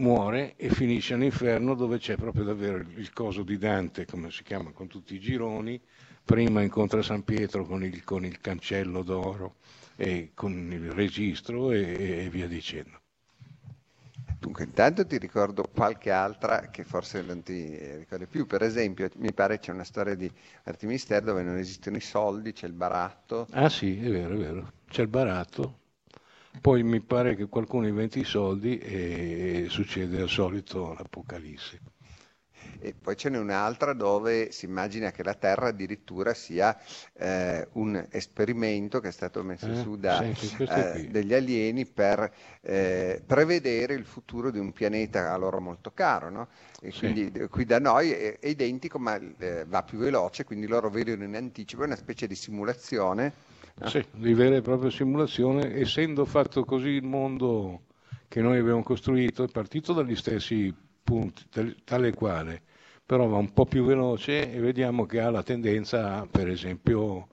[0.00, 4.70] muore e finisce all'inferno dove c'è proprio davvero il coso di Dante, come si chiama,
[4.72, 5.80] con tutti i gironi,
[6.24, 9.56] prima incontra San Pietro con il, con il cancello d'oro
[9.96, 12.98] e con il registro e, e via dicendo.
[14.38, 18.46] Dunque, intanto ti ricordo qualche altra che forse non ti ricordi più.
[18.46, 20.30] Per esempio, mi pare c'è una storia di
[20.64, 23.46] Artemister dove non esistono i soldi, c'è il baratto.
[23.50, 24.72] Ah sì, è vero, è vero.
[24.88, 25.78] C'è il baratto.
[26.60, 31.80] Poi mi pare che qualcuno inventi i soldi e succede al solito l'apocalisse.
[32.82, 36.78] E poi ce n'è un'altra dove si immagina che la Terra addirittura sia
[37.12, 42.32] eh, un esperimento che è stato messo eh, su da eh, degli alieni per
[42.62, 46.30] eh, prevedere il futuro di un pianeta a loro molto caro.
[46.30, 46.48] No?
[46.80, 47.00] E sì.
[47.00, 51.24] quindi qui da noi è, è identico ma eh, va più veloce, quindi loro vedono
[51.24, 53.49] in anticipo, è una specie di simulazione.
[53.86, 57.82] Sì, di vera e propria simulazione, essendo fatto così il mondo
[58.28, 60.72] che noi abbiamo costruito, è partito dagli stessi
[61.02, 61.44] punti,
[61.84, 62.62] tale quale
[63.10, 67.26] però va un po' più veloce e vediamo che ha la tendenza a, per esempio,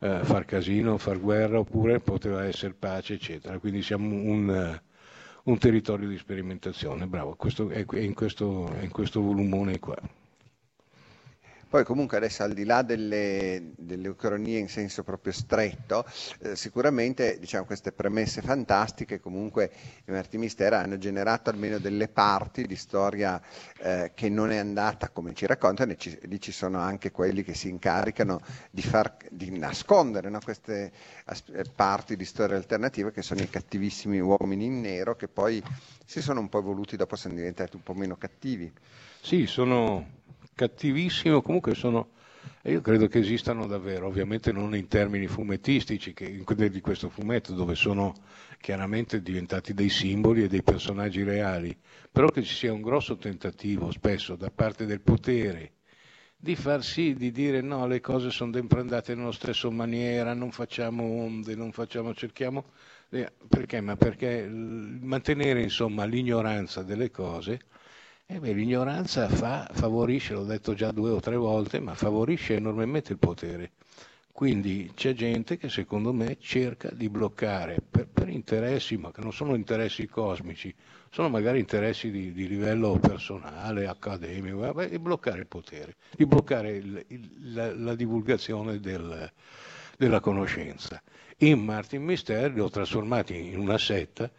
[0.00, 3.56] eh, far casino, far guerra, oppure poteva essere pace, eccetera.
[3.60, 4.80] Quindi siamo un,
[5.44, 7.06] un territorio di sperimentazione.
[7.06, 9.94] Bravo, questo è, in questo, è in questo volumone qua.
[11.70, 16.04] Poi comunque adesso al di là delle, delle ucronie in senso proprio stretto,
[16.40, 19.70] eh, sicuramente diciamo, queste premesse fantastiche comunque
[20.04, 23.40] i Marti Mistera hanno generato almeno delle parti di storia
[23.78, 27.44] eh, che non è andata come ci raccontano e ci, lì ci sono anche quelli
[27.44, 30.90] che si incaricano di, far, di nascondere no, queste
[31.52, 35.62] eh, parti di storia alternativa che sono i cattivissimi uomini in nero che poi
[36.04, 38.72] si sono un po' evoluti dopo sono diventati un po' meno cattivi.
[39.22, 40.18] Sì, sono
[40.60, 42.10] cattivissimo, comunque sono,
[42.64, 47.74] io credo che esistano davvero, ovviamente non in termini fumettistici, che di questo fumetto dove
[47.74, 48.12] sono
[48.58, 51.74] chiaramente diventati dei simboli e dei personaggi reali,
[52.12, 55.72] però che ci sia un grosso tentativo spesso da parte del potere
[56.36, 60.50] di far sì, di dire no, le cose sono sempre andate nella stessa maniera, non
[60.50, 62.64] facciamo onde, non facciamo, cerchiamo...
[63.10, 63.80] Eh, perché?
[63.80, 67.60] Ma perché mantenere insomma l'ignoranza delle cose
[68.32, 73.10] eh beh, l'ignoranza fa, favorisce, l'ho detto già due o tre volte, ma favorisce enormemente
[73.10, 73.72] il potere.
[74.30, 79.32] Quindi c'è gente che secondo me cerca di bloccare per, per interessi, ma che non
[79.32, 80.72] sono interessi cosmici,
[81.10, 87.04] sono magari interessi di, di livello personale, accademico, di bloccare il potere, di bloccare il,
[87.08, 89.28] il, la, la, divulgazione del,
[89.98, 91.02] della conoscenza.
[91.38, 94.30] In Martin Mister li ho trasformati in una setta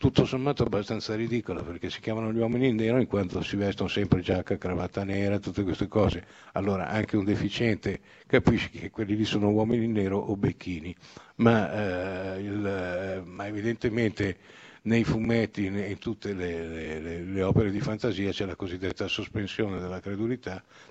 [0.00, 3.86] tutto sommato abbastanza ridicola perché si chiamano gli uomini in nero in quanto si vestono
[3.86, 6.24] sempre giacca, cravatta nera, tutte queste cose.
[6.52, 10.96] Allora anche un deficiente capisce che quelli lì sono uomini in nero o becchini,
[11.36, 14.38] ma, eh, il, ma evidentemente
[14.84, 19.78] nei fumetti, in tutte le, le, le, opere di fantasia c'è la cosiddetta sospensione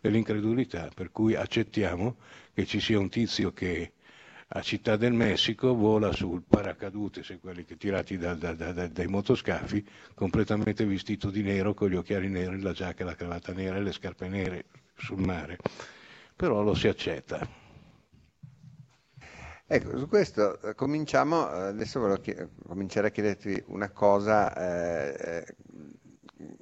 [0.01, 2.17] dell'incredulità, per cui accettiamo
[2.53, 3.93] che ci sia un tizio che
[4.51, 9.05] a Città del Messico vola sul paracadute, se quelli che tirati da, da, da, dai
[9.05, 13.81] motoscafi, completamente vestito di nero, con gli occhiali neri, la giacca, la cravatta nera e
[13.81, 15.57] le scarpe nere sul mare.
[16.35, 17.47] Però lo si accetta.
[19.67, 25.45] Ecco, su questo eh, cominciamo, eh, adesso volevo chied- cominciare a chiederti una cosa, eh,
[25.45, 25.55] eh,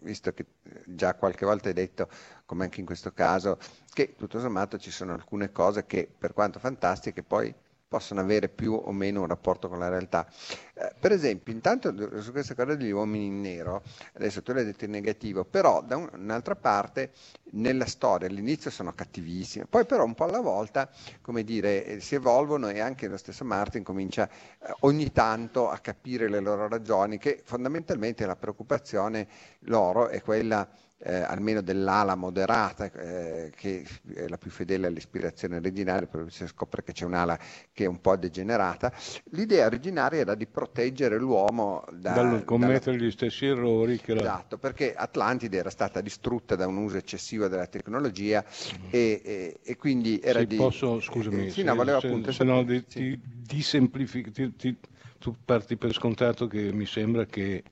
[0.02, 0.46] visto che
[0.86, 2.10] già qualche volta hai detto,
[2.46, 3.60] come anche in questo caso,
[3.94, 7.56] che tutto sommato ci sono alcune cose che per quanto fantastiche poi
[7.88, 10.28] possono avere più o meno un rapporto con la realtà.
[10.74, 13.82] Eh, per esempio, intanto su questa cosa degli uomini in nero,
[14.14, 17.12] adesso tu l'hai detto in negativo, però da un, un'altra parte
[17.52, 20.90] nella storia all'inizio sono cattivissime, poi però un po' alla volta,
[21.22, 25.78] come dire, eh, si evolvono e anche lo stesso Martin comincia eh, ogni tanto a
[25.78, 29.28] capire le loro ragioni, che fondamentalmente la preoccupazione
[29.62, 30.68] loro è quella
[31.00, 33.86] eh, almeno dell'ala moderata, eh, che
[34.16, 37.38] è la più fedele all'ispirazione originaria, poi si scopre che c'è un'ala
[37.72, 38.92] che è un po' degenerata.
[39.32, 44.28] L'idea originaria era di proteggere l'uomo da, Dal commettere dalla- gli stessi errori che la...
[44.30, 48.44] Esatto, perché Atlantide era stata distrutta da un uso eccessivo della tecnologia
[48.90, 50.56] e, e- e quindi era Sì, di...
[50.56, 53.08] posso, scusami, eh, sì, no, volevo se, appunto se no di, sì.
[53.08, 54.78] ti, di semplific- ti- ti-
[55.18, 57.64] tu parti per scontato che mi sembra che,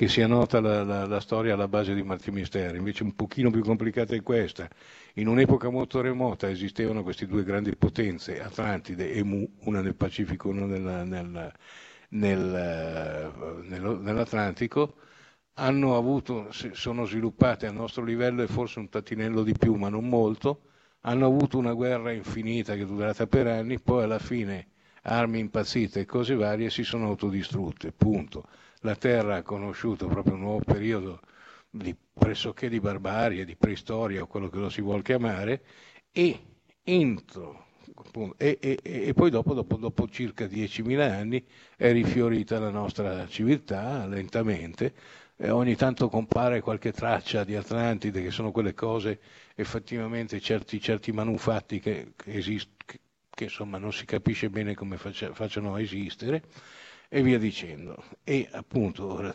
[0.00, 3.50] che sia nota la, la- la storia alla base di Marti Misteri, invece un pochino
[3.50, 4.66] più complicata è questa.
[5.14, 10.48] In un'epoca molto remota esistevano queste due grandi potenze, Atlantide e Mu, una nel Pacifico
[10.48, 11.52] e una nella- nel-
[12.10, 13.32] nel,
[13.68, 14.94] nello- nell'Atlantico,
[15.54, 20.08] hanno avuto, sono sviluppate a nostro livello e forse un tatinello di più, ma non
[20.08, 20.62] molto,
[21.02, 24.68] hanno avuto una guerra infinita che è durata per anni, poi alla fine
[25.02, 28.46] armi impazzite e cose varie si sono autodistrutte, punto.
[28.80, 31.20] La Terra ha conosciuto proprio un nuovo periodo
[31.70, 35.62] di pressoché di barbarie, di preistoria o quello che lo si vuol chiamare,
[36.12, 36.40] e
[36.82, 37.66] entro
[38.36, 41.44] e, e- e- poi dopo, dopo- dopo circa 10.000 anni
[41.76, 44.94] è rifiorita la nostra civiltà lentamente,
[45.36, 49.20] e ogni tanto compare qualche traccia di Atlantide, che sono quelle cose
[49.54, 53.00] effettivamente, certi, certi manufatti che, che, esist- che-
[53.30, 56.42] che, insomma non si capisce bene come faccia- facciano a esistere,
[57.12, 58.02] e via dicendo.
[58.22, 59.34] E appunto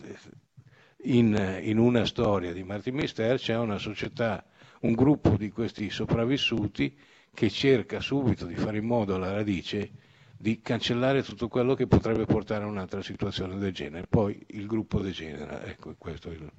[1.03, 4.43] in, in una storia di Martin Mister c'è una società,
[4.81, 6.97] un gruppo di questi sopravvissuti
[7.33, 9.91] che cerca subito di fare in modo alla radice
[10.37, 14.07] di cancellare tutto quello che potrebbe portare a un'altra situazione del genere.
[14.07, 16.49] Poi il gruppo degenera, ecco questo è il...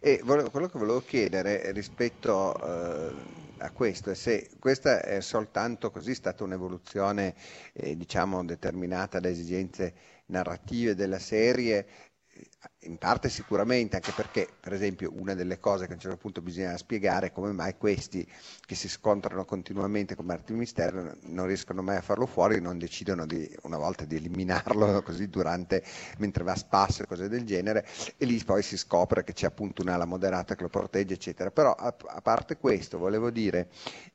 [0.00, 3.14] E volevo- quello che volevo chiedere rispetto eh,
[3.58, 7.34] a questo è se questa è soltanto così stata un'evoluzione,
[7.72, 9.92] eh, diciamo, determinata da esigenze
[10.32, 11.86] narrative della serie,
[12.34, 12.48] eh,
[12.86, 16.40] in parte sicuramente, anche perché, per esempio, una delle cose che a un certo punto
[16.42, 18.26] bisogna spiegare è come mai questi
[18.66, 23.26] che si scontrano continuamente con Martin Mistero non riescono mai a farlo fuori, non decidono
[23.26, 25.84] di, una volta di eliminarlo così durante,
[26.18, 29.46] mentre va a spasso e cose del genere, e lì poi si scopre che c'è
[29.46, 31.50] appunto un'ala moderata che lo protegge, eccetera.
[31.50, 33.68] Però a, a parte questo, volevo dire,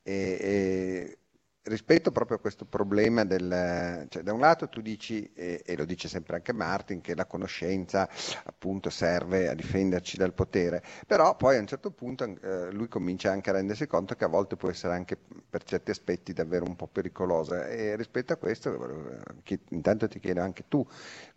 [0.03, 1.17] eh, eh,
[1.67, 5.85] rispetto proprio a questo problema del, cioè da un lato tu dici, eh, e lo
[5.85, 8.09] dice sempre anche Martin, che la conoscenza
[8.45, 13.31] appunto serve a difenderci dal potere, però poi a un certo punto eh, lui comincia
[13.31, 15.17] anche a rendersi conto che a volte può essere anche
[15.49, 17.67] per certi aspetti davvero un po' pericolosa.
[17.67, 20.85] E rispetto a questo eh, intanto ti chiedo anche tu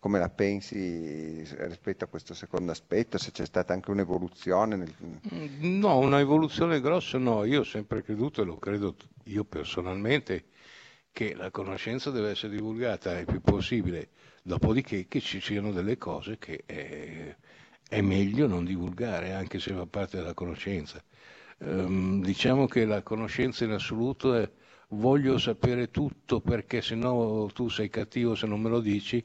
[0.01, 4.95] come la pensi rispetto a questo secondo aspetto, se c'è stata anche un'evoluzione nel...
[5.61, 10.47] No, una evoluzione grossa no, io ho sempre creduto e lo credo io personalmente
[11.13, 14.09] che la conoscenza deve essere divulgata il più possibile,
[14.43, 17.37] dopodiché che ci siano delle cose che è,
[17.87, 21.03] è meglio non divulgare, anche se fa parte della conoscenza.
[21.59, 24.51] Ehm, diciamo che la conoscenza in assoluto è
[24.93, 29.23] voglio sapere tutto perché se no tu sei cattivo se non me lo dici,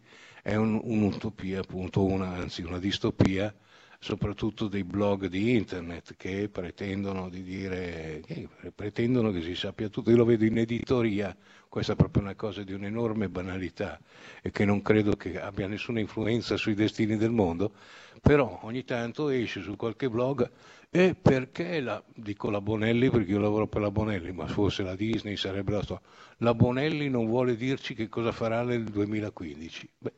[0.47, 3.53] è un- un'utopia, appunto, una, anzi una distopia
[3.99, 10.11] soprattutto dei blog di internet che pretendono di dire, che pretendono che si sappia tutto.
[10.11, 11.35] Io lo vedo in editoria,
[11.67, 13.99] questa è proprio una cosa di un'enorme banalità
[14.43, 17.73] e che non credo che abbia nessuna influenza sui destini del mondo,
[18.21, 20.49] però ogni tanto esce su qualche blog
[20.89, 24.83] e perché la, dico la Bonelli perché io lavoro per la Bonelli, ma se fosse
[24.83, 26.03] la Disney sarebbe la storia.
[26.37, 29.89] La Bonelli non vuole dirci che cosa farà nel 2015.
[29.97, 30.13] Beh,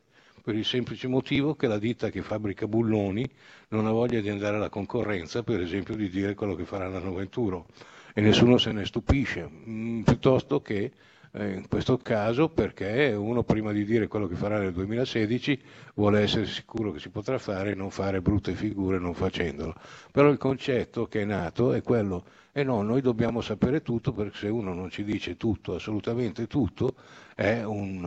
[0.48, 3.30] per il semplice motivo che la ditta che fabbrica bulloni
[3.68, 7.14] non ha voglia di andare alla concorrenza, per esempio, di dire quello che farà l'anno
[7.14, 7.66] 21
[8.14, 10.90] e nessuno se ne stupisce, mm, piuttosto che
[11.34, 15.62] eh, in questo caso perché uno prima di dire quello che farà nel 2016
[15.96, 19.76] vuole essere sicuro che si potrà fare e non fare brutte figure non facendolo.
[20.14, 22.24] Però il concetto che è nato è quello,
[22.60, 26.96] e no, noi dobbiamo sapere tutto perché se uno non ci dice tutto, assolutamente tutto,
[27.36, 28.04] è un,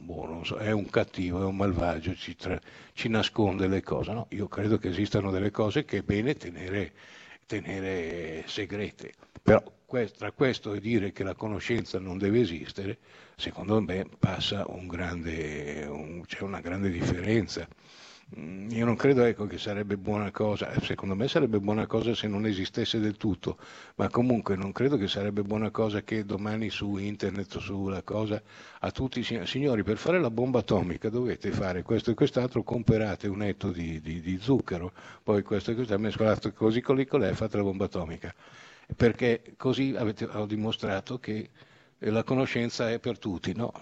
[0.00, 2.58] eh, boh, so, è un cattivo, è un malvagio, ci, tra-
[2.94, 4.12] ci nasconde le cose.
[4.12, 6.92] No, io credo che esistano delle cose che è bene tenere,
[7.46, 9.12] tenere segrete.
[9.42, 9.62] Però
[10.16, 12.98] tra questo e dire che la conoscenza non deve esistere,
[13.36, 17.68] secondo me passa un grande, un- c'è una grande differenza.
[18.38, 22.14] Mm, Io non credo ecco, che sarebbe buona cosa, eh, secondo me sarebbe buona cosa
[22.14, 23.56] se non esistesse del tutto,
[23.96, 28.42] ma comunque non credo che sarebbe buona cosa che domani su internet o sulla cosa
[28.80, 32.62] a tutti, i sig- signori, per fare la bomba atomica dovete fare questo e quest'altro,
[32.62, 37.06] comprate un etto di, di- di zucchero, poi questo e questo, mescolato così con lì
[37.06, 38.34] con lei fate la bomba atomica,
[38.96, 41.50] perché così avete, ho dimostrato che
[42.10, 43.72] la conoscenza è per tutti, no,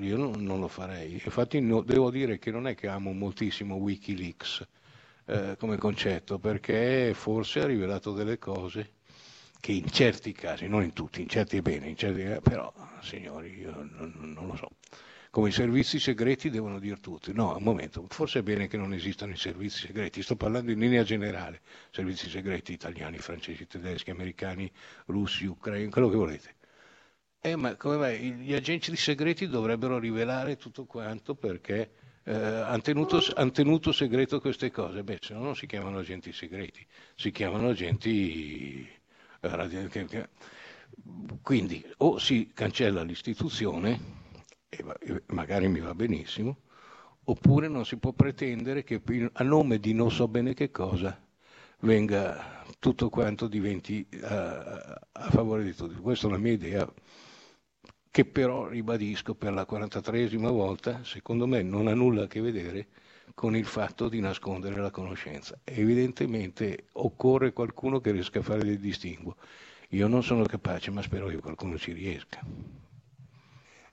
[0.00, 1.12] io non, lo farei.
[1.12, 4.66] Infatti no- devo dire che non è che amo moltissimo Wikileaks,
[5.26, 8.92] eh, come concetto, perché forse ha rivelato delle cose
[9.60, 13.58] che in certi casi, non in tutti, in certi è bene, in certi però signori,
[13.58, 14.68] io non, non lo so
[15.30, 17.32] come i servizi segreti devono dire tutti.
[17.32, 20.78] No, un momento, forse è bene che non esistano i servizi segreti, sto parlando in
[20.78, 21.60] linea generale,
[21.90, 24.70] servizi segreti italiani, francesi, tedeschi, americani,
[25.06, 26.56] russi, ucraini, quello che volete.
[27.40, 28.32] Eh, ma come mai?
[28.32, 31.92] Gli agenti segreti dovrebbero rivelare tutto quanto perché
[32.24, 35.04] eh, hanno, tenuto, han tenuto segreto queste cose.
[35.04, 38.88] Beh, se no non si chiamano agenti segreti, si chiamano agenti...
[39.40, 40.28] Eh,
[41.42, 44.00] quindi o si cancella l'istituzione
[44.68, 44.84] e
[45.26, 46.62] magari mi va benissimo,
[47.24, 49.00] oppure non si può pretendere che
[49.32, 51.16] a nome di non so bene che cosa
[51.80, 55.94] venga tutto quanto diventi a, a favore di tutti.
[55.94, 56.92] Questa è la mia idea,
[58.10, 62.86] che però ribadisco per la 43esima volta, secondo me non ha nulla a che vedere
[63.34, 65.58] con il fatto di nascondere la conoscenza.
[65.64, 69.36] Evidentemente occorre qualcuno che riesca a fare del distinguo.
[69.90, 72.40] Io non sono capace, ma spero che qualcuno ci riesca.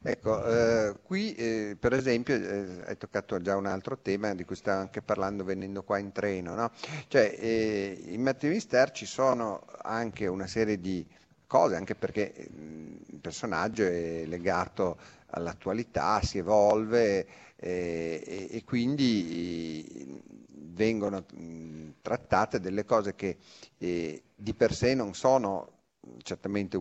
[0.07, 4.55] Ecco, eh, qui eh, per esempio eh, hai toccato già un altro tema di cui
[4.55, 6.71] stavo anche parlando venendo qua in treno, no?
[7.07, 11.03] Cioè eh, in Mattemister ci sono anche una serie di
[11.47, 17.25] cose, anche perché il personaggio è legato all'attualità, si evolve
[17.55, 20.21] eh, e, e, quindi
[20.73, 21.25] vengono
[22.01, 23.37] trattate delle cose che
[23.77, 25.75] eh, di per sé non sono
[26.21, 26.79] certamente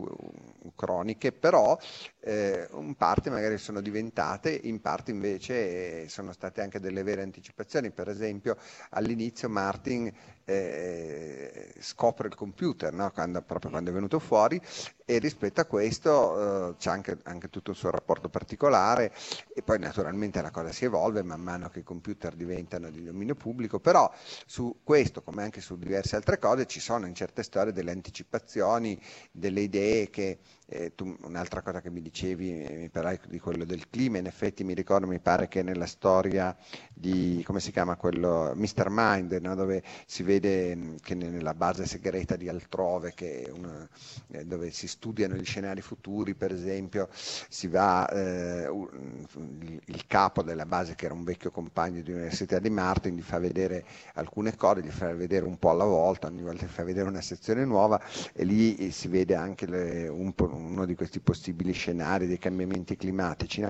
[0.75, 1.77] croniche, però
[2.19, 7.21] eh, in parte magari sono diventate, in parte invece eh, sono state anche delle vere
[7.21, 7.91] anticipazioni.
[7.91, 8.57] Per esempio
[8.91, 10.11] all'inizio Martin
[10.45, 13.11] eh, scopre il computer, no?
[13.11, 14.61] quando, proprio quando è venuto fuori,
[15.03, 19.11] e rispetto a questo eh, c'è anche, anche, tutto il suo rapporto particolare
[19.53, 23.35] e poi naturalmente la cosa si evolve man mano che i computer diventano di dominio
[23.35, 24.11] pubblico, però
[24.45, 28.99] su questo come anche su diverse altre cose ci sono in certe storie delle anticipazioni,
[29.31, 33.65] delle idee che eh, tu, un'altra cosa che mi dicevi, eh, mi parlavi di quello
[33.65, 36.55] del clima, in effetti mi ricordo, mi pare che nella storia
[36.93, 38.87] di, come si chiama quello, Mr.
[38.89, 39.55] Mind, no?
[39.55, 43.13] dove si vede mm, che nella base segreta di altrove,
[43.53, 43.87] una,
[44.31, 50.41] eh, dove si studiano gli scenari futuri, per esempio, si va, eh, il, il, capo
[50.41, 53.85] della base, che era un vecchio compagno di università di Martin, gli fa vedere
[54.15, 57.21] alcune cose, gli fa vedere un po' alla volta, ogni volta gli fa vedere una
[57.21, 58.01] sezione nuova
[58.33, 62.37] e lì eh, si vede anche le, un po' uno di questi possibili scenari dei
[62.39, 63.61] cambiamenti climatici.
[63.61, 63.69] No?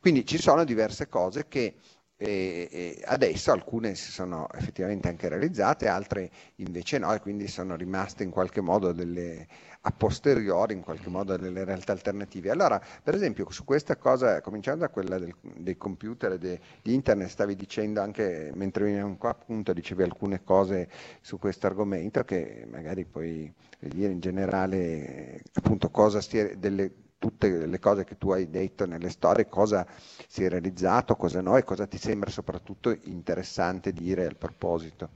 [0.00, 1.74] Quindi ci sono diverse cose che
[2.18, 7.76] e, e adesso alcune si sono effettivamente anche realizzate, altre invece no, e quindi sono
[7.76, 9.46] rimaste in qualche modo delle
[9.86, 12.50] a posteriori, in qualche modo delle realtà alternative.
[12.50, 16.38] Allora, per esempio, su questa cosa, cominciando da quella del, dei computer e
[16.82, 20.88] di internet, stavi dicendo anche mentre venivamo qua, appunto, dicevi alcune cose
[21.20, 27.78] su questo argomento che magari puoi dire in generale, appunto, cosa stia, delle tutte le
[27.78, 29.86] cose che tu hai detto nelle storie, cosa
[30.26, 35.10] si è realizzato, cosa no e cosa ti sembra soprattutto interessante dire al proposito.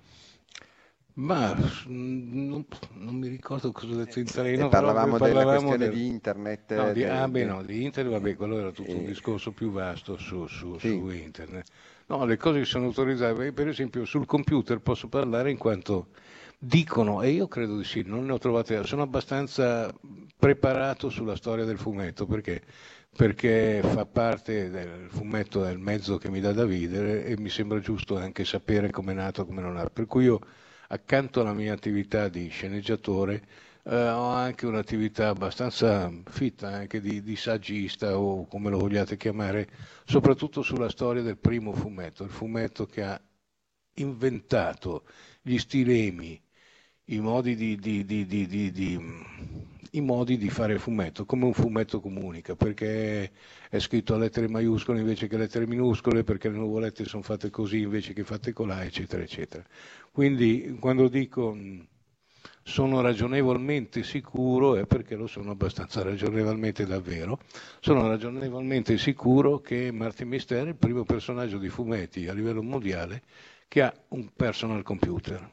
[1.15, 1.55] Ma
[1.87, 4.69] non, non mi ricordo cosa ho detto in treno.
[4.69, 5.93] parlavamo, della questione del...
[5.93, 6.75] di internet.
[6.77, 7.11] No, di, del...
[7.11, 8.95] ah, beh, no, di internet, vabbè, quello era tutto e...
[8.95, 10.89] un discorso più vasto su, su, sì.
[10.89, 11.67] su, internet.
[12.07, 16.09] No, le cose che sono autorizzate, per esempio sul computer posso parlare in quanto
[16.63, 19.91] Dicono, e io credo di sì, non ne ho trovate, sono abbastanza
[20.37, 22.61] preparato sulla storia del fumetto perché,
[23.17, 27.49] perché fa parte del fumetto, è il mezzo che mi dà da vivere e mi
[27.49, 29.89] sembra giusto anche sapere come è nato, come non è nato.
[29.95, 30.41] Per cui io
[30.93, 33.43] accanto alla mia attività di sceneggiatore
[33.85, 39.69] eh, ho anche un'attività abbastanza fitta anche di, di, saggista o come lo vogliate chiamare,
[40.05, 43.21] soprattutto sulla storia del primo fumetto, il fumetto che ha
[43.95, 45.05] inventato
[45.43, 46.41] gli stilemi
[47.07, 48.05] i modi di, di,
[49.93, 53.33] i modi di fare fumetto, come un fumetto comunica, perché
[53.69, 57.51] è scritto a lettere maiuscole invece che a lettere minuscole, perché le nuvolette sono fatte
[57.51, 59.65] così invece che fatte colà, eccetera, eccetera.
[60.11, 61.57] Quindi quando dico
[62.63, 67.41] sono ragionevolmente sicuro, è perché lo sono abbastanza ragionevolmente davvero,
[67.81, 73.23] sono ragionevolmente sicuro che Martin Mister è il primo personaggio di fumetti a livello mondiale
[73.69, 75.49] che ha un personal computer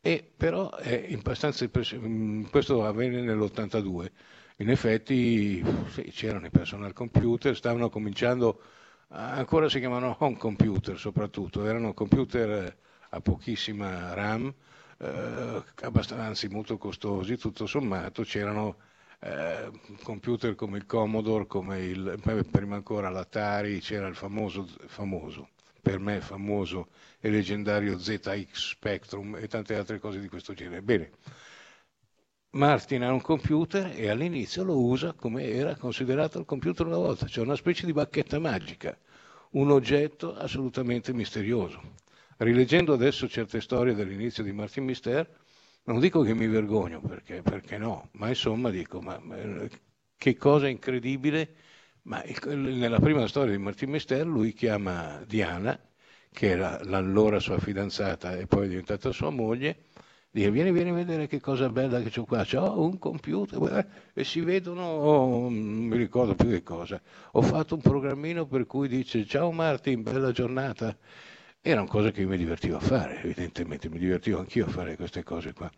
[0.00, 4.10] e però è abbastanza questo avvenne nell'82.
[4.58, 8.60] In effetti sì, c'erano i personal computer, stavano cominciando,
[9.08, 12.76] ancora si chiamano home computer soprattutto, erano computer
[13.16, 14.52] a pochissima RAM,
[14.98, 15.62] eh,
[16.10, 18.76] anzi molto costosi, tutto sommato c'erano
[19.20, 19.70] eh,
[20.02, 25.48] computer come il Commodore, come il, prima ancora l'Atari, c'era il famoso, famoso
[25.80, 26.88] per me famoso
[27.20, 30.82] e leggendario ZX Spectrum e tante altre cose di questo genere.
[30.82, 31.10] Bene,
[32.50, 37.26] Martin ha un computer e all'inizio lo usa come era considerato il computer una volta,
[37.26, 38.98] cioè una specie di bacchetta magica,
[39.50, 41.80] un oggetto assolutamente misterioso.
[42.38, 45.26] Rileggendo adesso certe storie dell'inizio di Martin Mister,
[45.84, 49.18] non dico che mi vergogno, perché, perché no, ma insomma dico, ma,
[50.18, 51.54] che cosa incredibile,
[52.02, 55.80] ma nella prima storia di Martin Mister lui chiama Diana,
[56.30, 59.84] che era l'allora sua fidanzata e poi è diventata sua moglie,
[60.30, 64.24] dice vieni, vieni a vedere che cosa bella che ho qua, ho un computer e
[64.24, 67.00] si vedono, oh, non mi ricordo più che cosa,
[67.32, 70.94] ho fatto un programmino per cui dice ciao Martin, bella giornata,
[71.70, 75.24] erano cose che io mi divertivo a fare, evidentemente mi divertivo anch'io a fare queste
[75.24, 75.68] cose qua.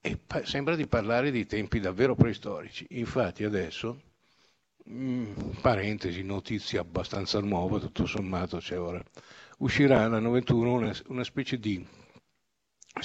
[0.00, 4.02] E pa- sembra di parlare di tempi davvero preistorici, infatti adesso,
[4.84, 9.02] mh, mm, parentesi, notizia abbastanza nuova, tutto sommato c'è ora,
[9.58, 11.84] uscirà l'anno 21 una, una specie di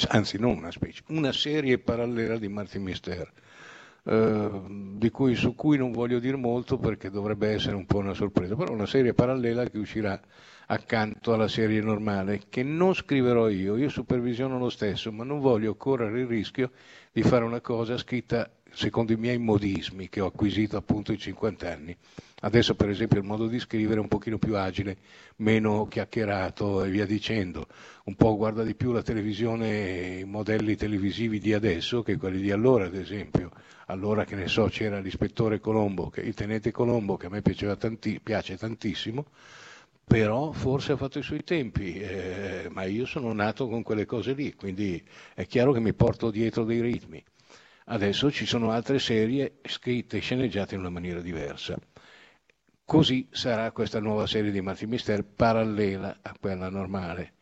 [0.10, 3.32] anzi non una specie, una serie parallela di Martin Mister,
[4.06, 8.56] eh, cui, su cui non voglio dire molto perché dovrebbe essere un po' una sorpresa,
[8.56, 10.20] però una serie parallela che uscirà
[10.68, 15.76] accanto alla serie normale, che non scriverò io, io supervisiono lo stesso, ma non voglio
[15.76, 16.72] correre il rischio
[17.12, 21.72] di fare una cosa scritta secondo i miei modismi che ho acquisito appunto in 50
[21.72, 21.96] anni.
[22.42, 24.98] Adesso per esempio il modo di scrivere è un pochino più agile,
[25.38, 27.68] meno chiacchierato e via dicendo.
[28.06, 32.52] Un po' guarda di più la televisione, i modelli televisivi di adesso che quelli di
[32.52, 33.52] allora, ad esempio.
[33.88, 38.20] Allora che ne so c'era l'ispettore Colombo, che, il tenente Colombo che a me tanti,
[38.22, 39.28] piace tantissimo,
[40.06, 44.34] però forse ha fatto i suoi tempi, eh, ma io sono nato con quelle cose
[44.34, 45.02] lì, quindi
[45.34, 47.24] è chiaro che mi porto dietro dei ritmi.
[47.86, 51.78] Adesso ci sono altre serie scritte e sceneggiate in una maniera diversa.
[52.86, 57.33] Così sarà questa nuova serie di Martin Mister parallela a quella normale.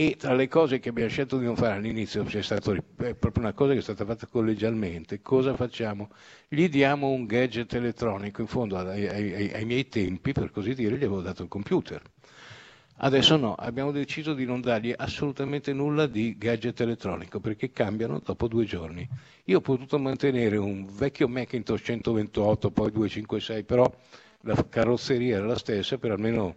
[0.00, 3.52] E tra le cose che abbiamo scelto di non fare all'inizio c'è stata proprio una
[3.52, 5.20] cosa che è stata fatta collegialmente.
[5.20, 6.10] Cosa facciamo?
[6.46, 10.92] Gli diamo un gadget elettronico, in fondo ai, ai, ai miei tempi, per così dire,
[10.92, 12.00] gli avevo dato il computer.
[12.98, 18.46] Adesso no, abbiamo deciso di non dargli assolutamente nulla di gadget elettronico perché cambiano dopo
[18.46, 19.04] due giorni.
[19.46, 23.92] Io ho potuto mantenere un vecchio Macintosh 128, poi 256, però
[24.42, 26.54] la carrozzeria era la stessa per almeno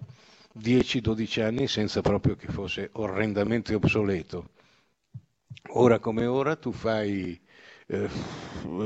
[0.60, 4.50] 10-12 anni senza proprio che fosse orrendamente obsoleto.
[5.74, 7.40] Ora come ora tu fai
[7.88, 8.10] eh,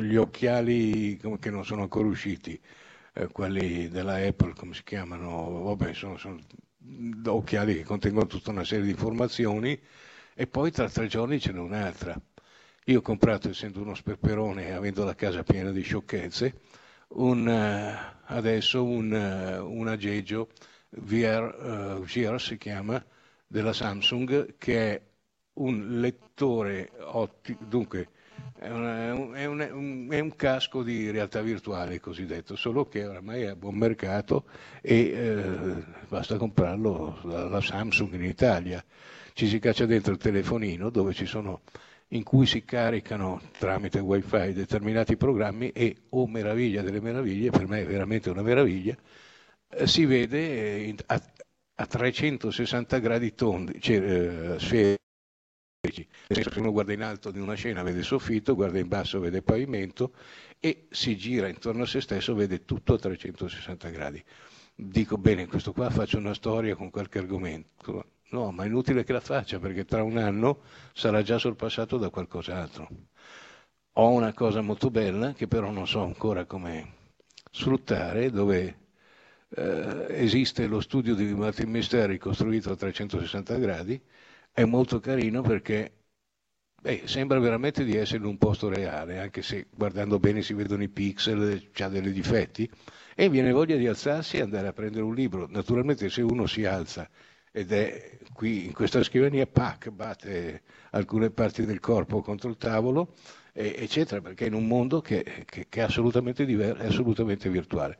[0.01, 2.59] gli occhiali che non sono ancora usciti,
[3.13, 5.63] eh, quelli della Apple, come si chiamano?
[5.63, 6.39] Vabbè, sono, sono
[7.27, 9.79] occhiali che contengono tutta una serie di informazioni
[10.33, 12.19] e poi tra tre giorni ce n'è un'altra.
[12.85, 16.59] Io ho comprato, essendo uno sperperone e avendo la casa piena di sciocchezze,
[17.09, 20.49] un, uh, adesso un, uh, un aggeggio
[20.89, 23.03] VR, uh, VR si chiama,
[23.47, 25.01] della Samsung, che è
[25.53, 28.09] un lettore ottico, dunque
[28.57, 33.47] è, una, è, un, è, un, casco di realtà virtuale cosiddetto, solo che oramai è
[33.47, 34.45] a buon mercato
[34.81, 38.83] e eh, basta comprarlo dalla Samsung in Italia.
[39.33, 41.61] Ci si caccia dentro il telefonino dove ci sono
[42.09, 47.81] in cui si caricano tramite wifi determinati programmi e, oh meraviglia delle meraviglie, per me
[47.81, 49.24] è veramente una meraviglia, eh,
[49.83, 51.21] si vede eh, a,
[51.75, 56.07] a, 360 gradi tondi, cioè, eh, sferici.
[56.27, 59.37] Che uno guarda in alto di una scena, vede il soffitto, guarda in basso, vede
[59.37, 60.13] il pavimento
[60.59, 64.23] e si gira intorno a se stesso, vede tutto a 360 gradi.
[64.73, 68.05] Dico bene, questo qua faccio una storia con qualche argomento.
[68.31, 70.61] No, ma è inutile che la faccia perché tra un anno
[70.93, 72.89] sarà già sorpassato da qualcos'altro.
[73.93, 76.93] Ho una cosa molto bella che però non so ancora come
[77.51, 78.84] sfruttare, dove
[79.49, 84.01] eh, esiste lo studio di Martin Misteri costruito a 360 gradi,
[84.51, 85.93] è molto carino perché
[86.81, 90.83] beh, sembra veramente di essere in un posto reale, anche se guardando bene si vedono
[90.83, 92.69] i pixel, ha dei difetti,
[93.15, 95.47] e viene voglia di alzarsi e andare a prendere un libro.
[95.49, 97.09] Naturalmente se uno si alza
[97.51, 103.15] ed è qui in questa scrivania, pac, batte alcune parti del corpo contro il tavolo,
[103.53, 107.97] eccetera, perché è in un mondo che, che, che è, assolutamente diver- è assolutamente virtuale.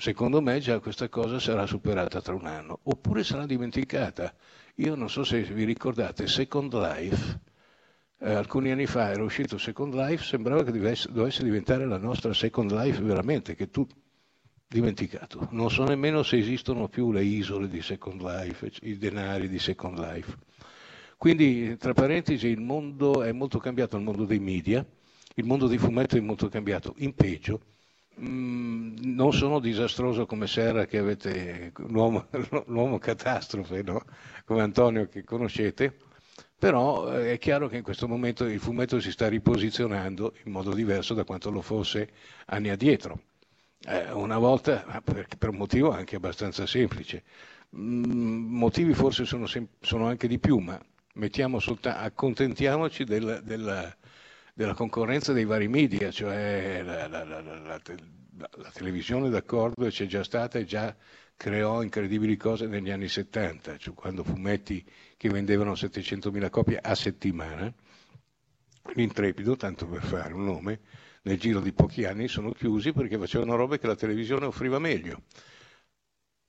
[0.00, 4.34] Secondo me già questa cosa sarà superata tra un anno, oppure sarà dimenticata.
[4.76, 7.40] Io non so se vi ricordate, Second Life,
[8.20, 12.32] eh, alcuni anni fa era uscito Second Life, sembrava che dovesse, dovesse diventare la nostra
[12.32, 13.86] Second Life veramente, che tu
[14.66, 15.48] dimenticato.
[15.50, 19.98] Non so nemmeno se esistono più le isole di Second Life, i denari di Second
[19.98, 20.34] Life.
[21.18, 24.82] Quindi, tra parentesi, il mondo è molto cambiato, il mondo dei media,
[25.34, 27.60] il mondo dei fumetti è molto cambiato, in peggio,
[28.22, 32.26] Mm, non sono disastroso come Serra che avete l'uomo,
[32.66, 34.04] l'uomo catastrofe, no?
[34.44, 35.96] come Antonio che conoscete,
[36.58, 40.74] però eh, è chiaro che in questo momento il fumetto si sta riposizionando in modo
[40.74, 42.10] diverso da quanto lo fosse
[42.46, 43.22] anni addietro.
[43.86, 47.22] Eh, una volta, per, per, un motivo anche abbastanza semplice,
[47.74, 50.78] mm, motivi forse sono, sem- sono, anche di più, ma
[51.58, 53.94] solta- accontentiamoci del, della,
[54.60, 60.58] della concorrenza dei vari media, cioè la, la, la, la televisione d'accordo c'è già stata
[60.58, 60.94] e già
[61.34, 64.84] creò incredibili cose negli anni 70, cioè quando fumetti
[65.16, 67.72] che vendevano 700.000 copie a settimana,
[68.92, 70.80] l'intrepido, tanto per fare un nome,
[71.22, 75.22] nel giro di pochi anni sono chiusi perché facevano robe che la televisione offriva meglio.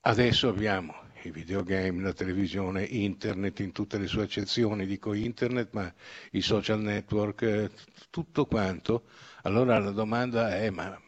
[0.02, 0.92] Adesso abbiamo
[1.28, 5.92] i videogame, la televisione, internet in tutte le sue accezioni, dico internet, ma
[6.32, 7.70] i social network, eh,
[8.10, 9.04] tutto quanto.
[9.42, 10.98] Allora la domanda è, ma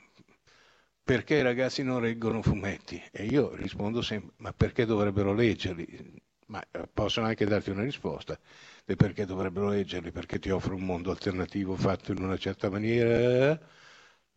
[1.03, 3.03] perché i ragazzi non leggono fumetti?
[3.13, 6.21] E io rispondo sempre, ma perché dovrebbero leggerli?
[6.47, 8.39] Ma eh, possono anche darti una risposta
[8.85, 13.59] del perché dovrebbero leggerli, perché ti offre un mondo alternativo fatto in una certa maniera.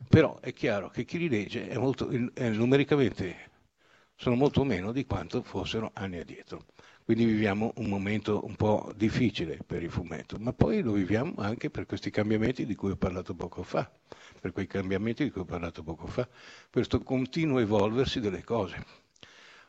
[0.10, 3.56] Però è chiaro che chi li legge è molto, è numericamente
[4.18, 6.66] sono molto meno di quanto fossero anni addietro.
[7.06, 11.70] Quindi viviamo un momento un po' difficile per il fumetto, ma poi lo viviamo anche
[11.70, 13.90] per questi cambiamenti di cui ho parlato poco fa,
[14.42, 16.28] per quei cambiamenti di cui ho parlato poco fa,
[16.70, 18.84] questo continuo evolversi delle cose.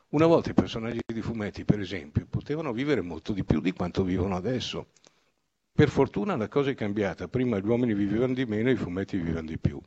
[0.09, 4.03] Una volta i personaggi di fumetti, per esempio, potevano vivere molto di più di quanto
[4.03, 4.87] vivono adesso.
[5.71, 9.15] Per fortuna la cosa è cambiata, prima gli uomini vivevano di meno e i fumetti
[9.15, 9.79] vivevano di più.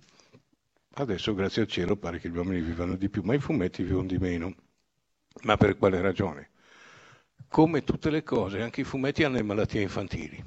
[0.94, 4.06] Adesso, grazie al cielo, pare che gli uomini vivano di più, ma i fumetti vivono
[4.06, 4.54] di meno.
[5.44, 6.50] Ma per quale ragione?
[7.48, 10.42] Come tutte le cose, anche i fumetti hanno le malattie infantili.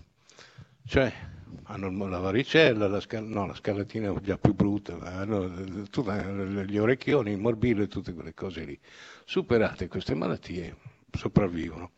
[0.85, 1.11] Cioè,
[1.63, 7.31] hanno la varicella, la, scal- no, la scalatina è già più brutta, hanno gli orecchioni,
[7.31, 8.79] il morbillo e tutte quelle cose lì.
[9.25, 10.77] Superate queste malattie,
[11.11, 11.91] sopravvivono.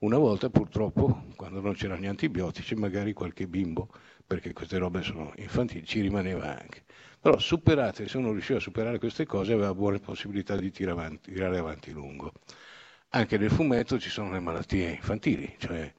[0.00, 3.88] Una volta purtroppo, quando non c'erano gli antibiotici, magari qualche bimbo,
[4.24, 6.84] perché queste robe sono infantili, ci rimaneva anche.
[7.20, 11.32] Però superate, se uno riusciva a superare queste cose aveva buone possibilità di tirare avanti,
[11.32, 12.32] tirare avanti lungo.
[13.10, 15.92] Anche nel fumetto ci sono le malattie infantili, cioè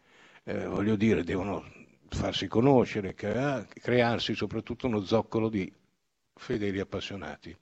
[0.43, 1.63] eh, voglio dire, devono
[2.09, 5.71] farsi conoscere, crea- crearsi soprattutto uno zoccolo di
[6.33, 7.55] fedeli appassionati.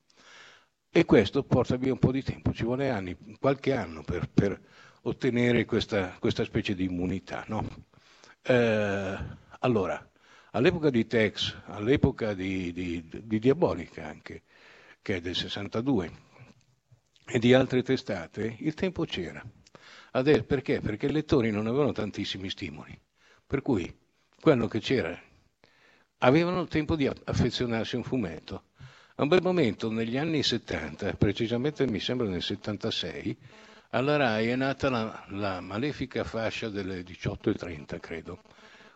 [0.90, 4.60] E questo porta via un po' di tempo, ci vuole anni, qualche anno per, per
[5.04, 7.44] ottenere questa, questa, specie di immunità.
[7.48, 7.66] No?
[8.42, 9.18] Eh,
[9.60, 10.10] allora,
[10.58, 14.42] All'epoca di Tex, all'epoca di, di, di Diabolica anche,
[15.04, 16.12] che è del 62,
[17.28, 19.40] e di altre testate, il tempo c'era.
[20.14, 20.82] Adesso, perché?
[20.82, 23.00] Perché i lettori non avevano tantissimi stimoli,
[23.46, 23.96] per cui
[24.40, 25.16] quello che c'era,
[26.18, 28.64] avevano il tempo di affezionarsi a un fumetto.
[29.18, 33.38] A un bel momento, negli anni 70, precisamente mi sembra nel 76,
[33.90, 38.42] alla RAI è nata la, la malefica fascia delle 18.30, credo,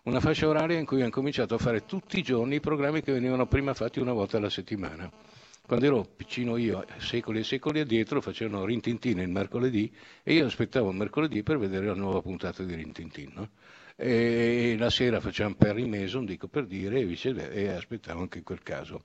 [0.03, 3.11] una fascia oraria in cui hanno cominciato a fare tutti i giorni i programmi che
[3.11, 5.11] venivano prima fatti una volta alla settimana.
[5.63, 9.93] Quando ero piccino io, secoli e secoli addietro, facevano Rintintin il mercoledì
[10.23, 13.31] e io aspettavo il mercoledì per vedere la nuova puntata di Rintintin.
[13.35, 13.49] No?
[13.95, 18.43] E la sera facevamo Perry Mason, dico per dire, e, viceversa, e aspettavo anche in
[18.43, 19.03] quel caso.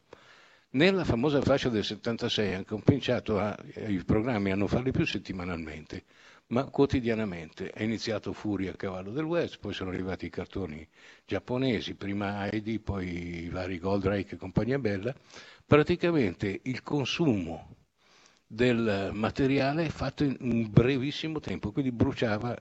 [0.70, 6.04] Nella famosa fascia del 76 hanno cominciato a, i programmi a non farli più settimanalmente,
[6.48, 7.70] ma quotidianamente.
[7.70, 10.86] È iniziato Furia a cavallo del West, poi sono arrivati i cartoni
[11.24, 15.14] giapponesi, prima Heidi, poi i vari Goldrake e compagnia bella.
[15.64, 17.74] Praticamente il consumo
[18.46, 22.56] del materiale è fatto in un brevissimo tempo, quindi bruciava,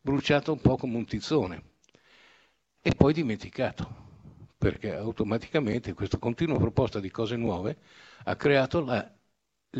[0.00, 1.62] bruciato un po' come un tizzone
[2.80, 4.04] e poi dimenticato
[4.56, 7.76] perché automaticamente questa continua proposta di cose nuove
[8.24, 9.15] ha creato la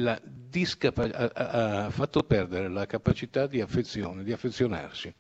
[0.05, 5.13] ha, fatto perdere la capacità di affezione, di affezionarsi.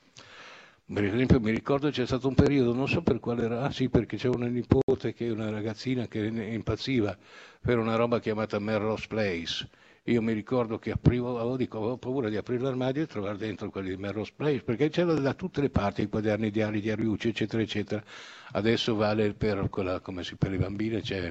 [0.89, 3.89] Per esempio mi ricordo c'è stato un periodo, non so per quale era, ah sì
[3.89, 7.17] perché c'è una nipote che una ragazzina che impazziva
[7.61, 9.69] per una roba chiamata Melrose Place.
[10.05, 13.89] Io mi ricordo che aprivo, dico, avevo paura di aprire l'armadio e trovare dentro quelli
[13.89, 17.61] di Melrose Place, perché c'era da tutte le parti, i quaderni diari di Ariucci, eccetera,
[17.61, 18.05] eccetera.
[18.53, 21.29] Adesso vale per quella, si, per le bambine c'è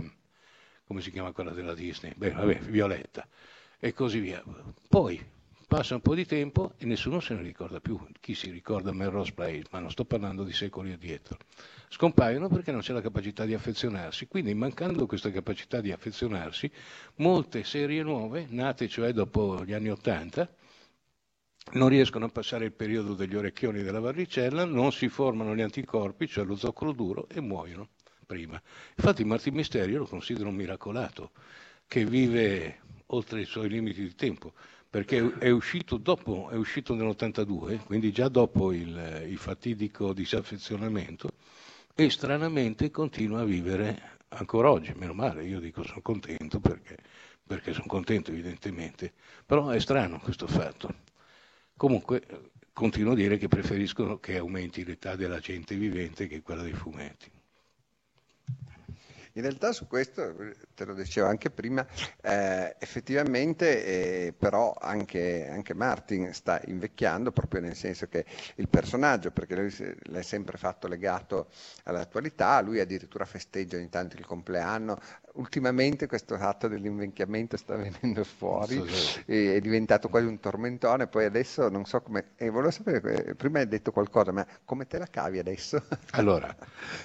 [0.86, 2.14] come si chiama quella della Disney?
[2.16, 3.28] Beh, vabbè, Violetta
[3.80, 4.44] e così via.
[4.88, 5.34] Poi
[5.68, 8.00] passa un po' di tempo e nessuno se ne ricorda più.
[8.20, 11.38] Chi si ricorda Melrose Place, ma non sto parlando di secoli addietro.
[11.90, 14.28] Scompaiono perché non c'è la capacità di affezionarsi.
[14.28, 16.72] Quindi, mancando questa capacità di affezionarsi,
[17.16, 20.48] molte serie nuove, nate cioè dopo gli anni Ottanta,
[21.74, 26.28] non riescono a passare il periodo degli orecchioni della varicella, non si formano gli anticorpi,
[26.28, 27.90] cioè lo zoccolo duro, e muoiono
[28.26, 28.62] prima.
[28.96, 31.32] Infatti Martin Misterio lo considero un miracolato,
[31.88, 34.54] che vive oltre i suoi limiti di tempo,
[34.90, 41.34] perché è uscito, dopo, è uscito nell'82, quindi già dopo il, il fatidico disaffezionamento,
[41.94, 46.98] e stranamente continua a vivere ancora oggi, meno male, io dico sono contento perché,
[47.46, 49.14] perché sono contento evidentemente,
[49.46, 50.94] però è strano questo fatto.
[51.78, 56.74] Comunque continuo a dire che preferiscono che aumenti l'età della gente vivente che quella dei
[56.74, 57.32] fumetti.
[59.38, 60.34] In realtà su questo,
[60.74, 61.86] te lo dicevo anche prima,
[62.22, 68.24] eh, effettivamente eh, però anche, anche, Martin sta invecchiando proprio nel senso che
[68.56, 71.50] il personaggio, perché lui l'è sempre fatto legato
[71.84, 74.98] all'attualità, lui addirittura festeggia ogni tanto il compleanno,
[75.36, 78.82] ultimamente questo atto dell'invecchiamento sta venendo fuori,
[79.26, 83.68] è diventato quasi un tormentone, poi adesso non so come, e volevo sapere, prima hai
[83.68, 85.84] detto qualcosa, ma come te la cavi adesso?
[86.12, 86.56] Allora,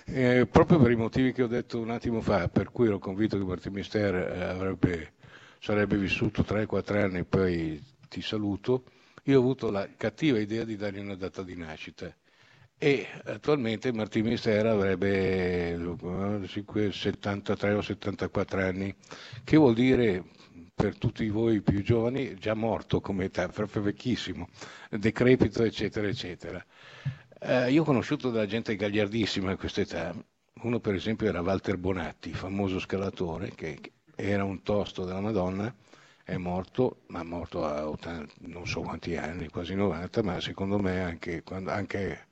[0.05, 3.39] eh, proprio per i motivi che ho detto un attimo fa, per cui ero convinto
[3.39, 5.13] che Martin Mister eh, avrebbe,
[5.59, 8.85] sarebbe vissuto 3-4 anni e poi ti saluto,
[9.25, 12.15] io ho avuto la cattiva idea di dargli una data di nascita
[12.83, 15.79] e attualmente Martin Mistera avrebbe
[16.91, 18.95] 73 eh, o 74 anni,
[19.45, 20.25] che vuol dire
[20.75, 24.49] per tutti voi più giovani già morto come età, proprio vecchissimo,
[24.89, 26.65] decrepito eccetera eccetera.
[27.39, 30.15] Eh, io ho conosciuto della gente gagliardissima a questa età,
[30.63, 35.75] uno per esempio era Walter Bonatti, famoso scalatore, che era un tosto della Madonna,
[36.25, 41.01] è morto, ma morto a 80, non so quanti anni, quasi 90, ma secondo me
[41.03, 42.29] anche, quando, anche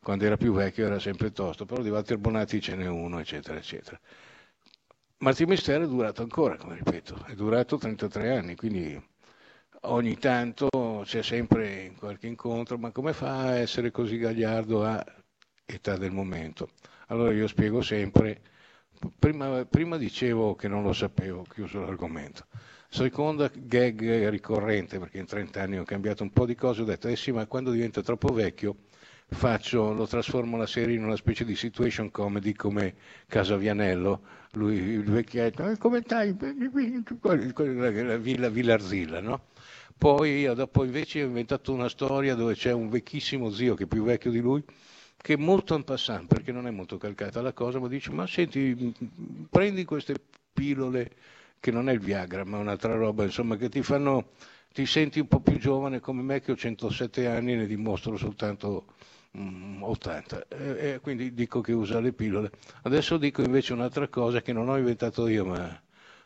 [0.00, 3.56] quando era più vecchio era sempre tosto, però di Walter Bonatti ce n'è uno, eccetera,
[3.58, 3.98] eccetera.
[5.18, 9.00] Martin Mistero è durato ancora, come ripeto, è durato 33 anni, quindi
[9.82, 10.68] ogni tanto
[11.04, 15.04] c'è sempre qualche incontro, ma come fa a essere così gagliardo a
[15.64, 16.70] età del momento?
[17.12, 18.40] Allora io spiego sempre,
[19.18, 22.46] prima, prima dicevo che non lo sapevo, chiuso l'argomento.
[22.88, 27.08] Seconda gag ricorrente, perché in 30 anni ho cambiato un po' di cose, ho detto,
[27.08, 28.76] eh sì, ma quando diventa troppo vecchio
[29.26, 32.94] faccio, lo trasformo la serie in una specie di situation comedy come
[33.26, 36.34] Casa Vianello, lui il vecchietto, eh, come stai?
[36.38, 39.48] La villa, villa Arzilla, no?
[39.98, 44.02] Poi dopo invece ho inventato una storia dove c'è un vecchissimo zio che è più
[44.02, 44.64] vecchio di lui,
[45.22, 48.92] che molto en passant, perché non è molto calcata la cosa, ma dice, ma senti,
[49.48, 50.16] prendi queste
[50.52, 51.10] pillole,
[51.60, 54.32] che non è il Viagra, ma un'altra roba, insomma, che ti fanno,
[54.72, 58.16] ti senti un po' più giovane come me che ho 107 anni e ne dimostro
[58.16, 58.86] soltanto
[59.80, 62.50] 80 e, e quindi dico che usa le pillole.
[62.82, 65.80] Adesso dico invece un'altra cosa che non ho inventato io, ma,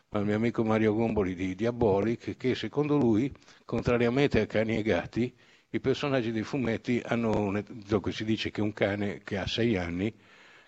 [0.09, 3.31] ma il mio amico Mario Gomboli di Diabolic, che secondo lui,
[3.65, 5.33] contrariamente a cani e gatti,
[5.69, 9.77] i personaggi dei fumetti hanno, un, dunque si dice che un cane che ha 6
[9.77, 10.13] anni,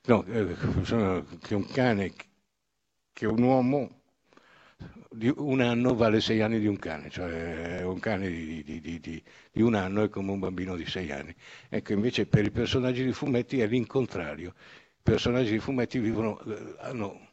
[0.06, 0.56] no, eh,
[1.42, 2.14] che un cane
[3.14, 4.00] che un uomo
[5.12, 9.24] di un anno vale sei anni di un cane, cioè un cane di, di, di,
[9.52, 11.36] di, un anno è come un bambino di sei anni.
[11.68, 14.54] Ecco, invece per i personaggi di fumetti è l'incontrario.
[14.98, 17.28] I personaggi di fumetti vivono, eh, hanno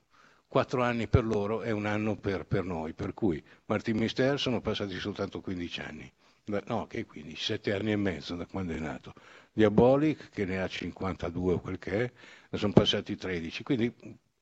[0.48, 4.60] quattro anni per loro e un anno per, per noi, per cui Martin Mister sono
[4.60, 6.12] passati soltanto 15 anni.
[6.48, 9.14] No, che 15, 7 anni e mezzo da quando è nato.
[9.52, 12.12] Diabolic, che ne ha 52 o quel che è,
[12.50, 13.64] ne sono passati 13.
[13.64, 13.92] Quindi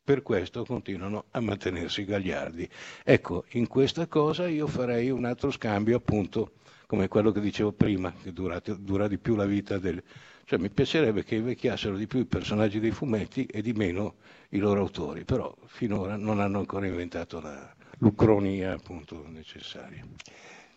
[0.05, 2.69] per questo continuano a mantenersi gagliardi.
[3.03, 8.13] Ecco, in questa cosa io farei un altro scambio appunto come quello che dicevo prima,
[8.13, 10.03] che dura, dura di più la vita del...
[10.45, 14.17] Cioè mi piacerebbe che invecchiassero di più i personaggi dei fumetti e di meno
[14.51, 20.05] i loro autori, però finora non hanno ancora inventato la l'ucronia appunto necessaria.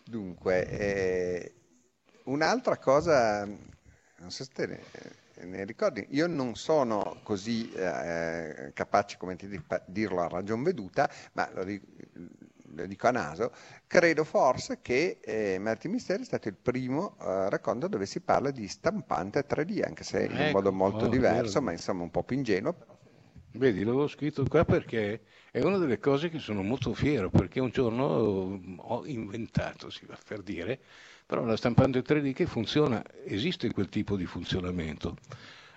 [0.08, 1.54] Dunque, eh,
[2.24, 4.80] un'altra cosa, non so se te ne,
[5.44, 11.50] ne ricordi, io non sono così eh, capace come di dirlo a ragion veduta, ma
[11.52, 13.52] lo, lo, dico a naso,
[13.86, 18.50] credo forse che eh, Martin Misteri è stato il primo eh, racconto dove si parla
[18.50, 21.64] di stampante 3D, anche se in ecco, modo molto oh, diverso, vero.
[21.66, 22.74] ma insomma un po' più ingenuo.
[23.52, 25.20] Vedi, l'avevo scritto qua perché
[25.50, 30.18] è una delle cose che sono molto fiero, perché un giorno ho inventato, si va
[30.26, 30.78] per dire,
[31.26, 35.16] però la stampante 3D che funziona, esiste quel tipo di funzionamento.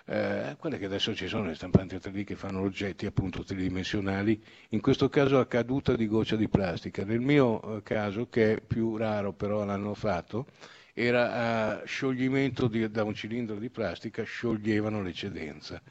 [0.05, 4.82] Eh, quelle che adesso ci sono le stampanti 3D che fanno oggetti appunto tridimensionali, in
[4.82, 7.03] questo caso a caduta di goccia di plastica.
[7.03, 10.47] Nel mio eh, caso, che è più raro però l'hanno fatto,
[10.93, 15.82] era a scioglimento di, da un cilindro di plastica, scioglievano l'eccedenza,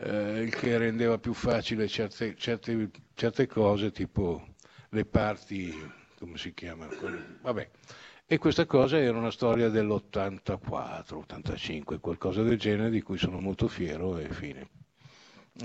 [0.00, 4.46] eh, il che rendeva più facile certe, certe, certe cose, tipo
[4.90, 5.72] le parti,
[6.18, 6.88] come si chiama?
[7.42, 7.70] Vabbè
[8.30, 13.68] e questa cosa era una storia dell'84, 85, qualcosa del genere di cui sono molto
[13.68, 14.68] fiero e fine.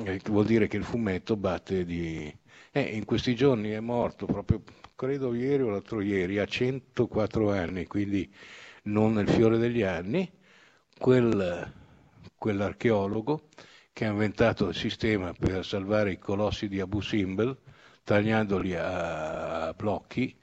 [0.06, 2.34] eh, vuol dire che il fumetto batte di...
[2.72, 4.64] Eh, in questi giorni è morto proprio,
[4.96, 8.34] credo ieri o l'altro ieri, a 104 anni, quindi
[8.84, 10.32] non nel fiore degli anni,
[10.98, 11.70] quel,
[12.38, 13.50] quell'archeologo
[13.94, 17.56] che ha inventato il sistema per salvare i colossi di Abu Simbel,
[18.04, 20.36] tagliandoli a blocchi,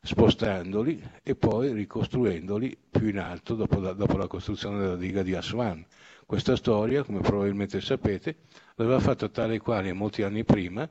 [0.00, 5.34] spostandoli e poi ricostruendoli più in alto dopo la, dopo la costruzione della diga di
[5.34, 5.84] Aswan.
[6.26, 8.40] Questa storia, come probabilmente sapete,
[8.74, 10.88] l'aveva fatta tale e quale molti anni prima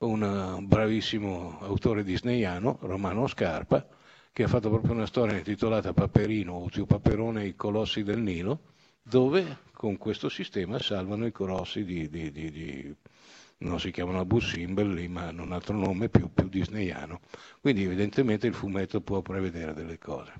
[0.00, 3.84] un bravissimo autore disneyano, Romano Scarpa,
[4.32, 8.20] che ha fatto proprio una storia intitolata Paperino o Zio Paperone e i colossi del
[8.20, 8.60] Nilo,
[9.08, 12.96] dove con questo sistema salvano i colossi di, di, di, di
[13.58, 17.20] non si chiamano Abu Simbel ma hanno un altro nome più, più disneyano.
[17.60, 20.32] Quindi evidentemente il fumetto può prevedere delle cose.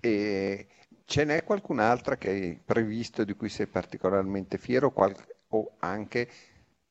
[0.00, 0.66] E
[1.04, 5.16] ce n'è qualcun'altra che hai previsto di cui sei particolarmente fiero qual-
[5.48, 6.28] o anche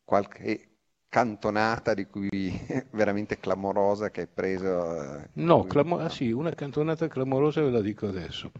[0.03, 0.72] qualche
[1.13, 2.29] cantonata di cui
[2.91, 5.19] veramente clamorosa che hai preso?
[5.21, 8.51] eh, No, cui- clamo- ah, sì, una cantonata clamorosa ve la dico adesso.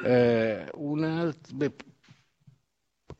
[0.00, 1.74] Eh, un'alt- beh,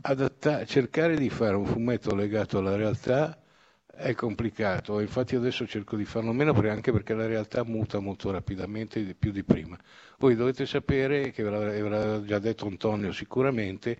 [0.02, 3.40] adatta- cercare di fare un fumetto legato alla realtà
[3.86, 8.30] è complicato, infatti adesso cerco di farlo meno perché- anche perché la realtà muta molto
[8.30, 9.76] rapidamente, di- più di prima.
[10.18, 11.50] Voi dovete sapere, che ve
[11.88, 13.98] l'ha già detto Antonio sicuramente,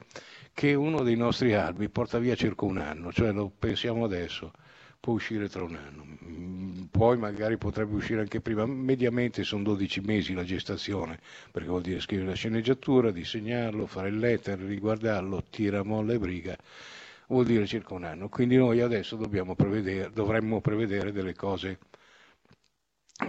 [0.53, 4.53] che uno dei nostri albi porta via circa un anno, cioè lo pensiamo adesso,
[5.01, 10.01] può uscire tra un anno, Mm, poi magari potrebbe uscire anche prima, mediamente sono 12
[10.01, 11.19] mesi la gestazione,
[11.51, 16.57] perché vuol dire scrivere la sceneggiatura, disegnarlo, fare il letter, riguardarlo, tira, molla e briga,
[17.29, 18.29] vuol dire circa un anno.
[18.29, 21.79] Quindi noi adesso prevedere, dovremmo prevedere delle cose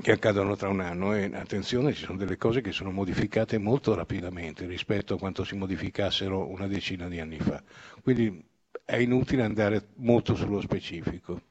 [0.01, 3.93] che accadono tra un anno e attenzione, ci sono delle cose che sono modificate molto
[3.95, 7.61] rapidamente rispetto a quanto si modificassero una decina di anni fa.
[8.01, 8.43] Quindi
[8.85, 11.41] è inutile andare molto sullo specifico.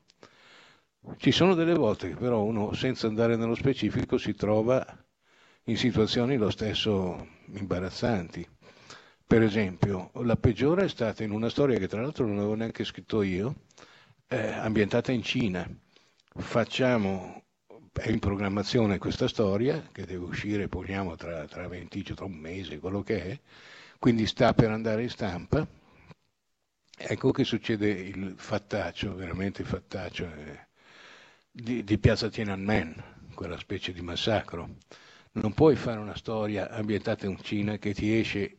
[1.17, 4.85] Ci sono delle volte che però uno senza andare nello specifico si trova
[5.65, 8.47] in situazioni lo stesso imbarazzanti.
[9.27, 12.85] Per esempio, la peggiore è stata in una storia che tra l'altro non avevo neanche
[12.85, 13.63] scritto io,
[14.29, 15.69] eh, ambientata in Cina.
[16.35, 17.43] Facciamo,
[17.93, 22.79] è in programmazione questa storia che deve uscire, poniamo, tra, tra 20, tra un mese,
[22.79, 23.41] quello che è,
[23.99, 25.67] quindi sta per andare in stampa.
[27.01, 30.68] Ecco che succede il fattaccio, veramente il fattaccio eh,
[31.61, 32.95] di, di Piazza Tiananmen,
[33.35, 34.77] quella specie di massacro.
[35.33, 38.59] Non puoi fare una storia ambientata in Cina che ti esce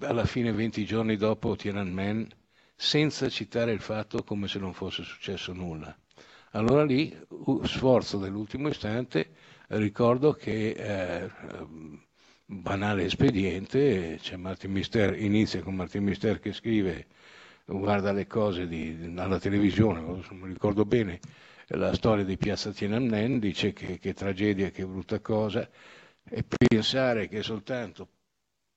[0.00, 2.28] alla fine 20 giorni dopo Tiananmen
[2.76, 5.96] senza citare il fatto come se non fosse successo nulla.
[6.52, 7.14] Allora lì,
[7.64, 9.30] sforzo dell'ultimo istante,
[9.68, 11.30] ricordo che eh,
[12.44, 17.06] banale espediente, c'è Martin Mister, inizia con Martin Mister che scrive,
[17.66, 21.20] guarda le cose di, alla televisione, non ricordo bene,
[21.68, 25.68] la storia di Piazza Tiananmen, dice che, che tragedia, che brutta cosa,
[26.28, 28.08] e pensare che soltanto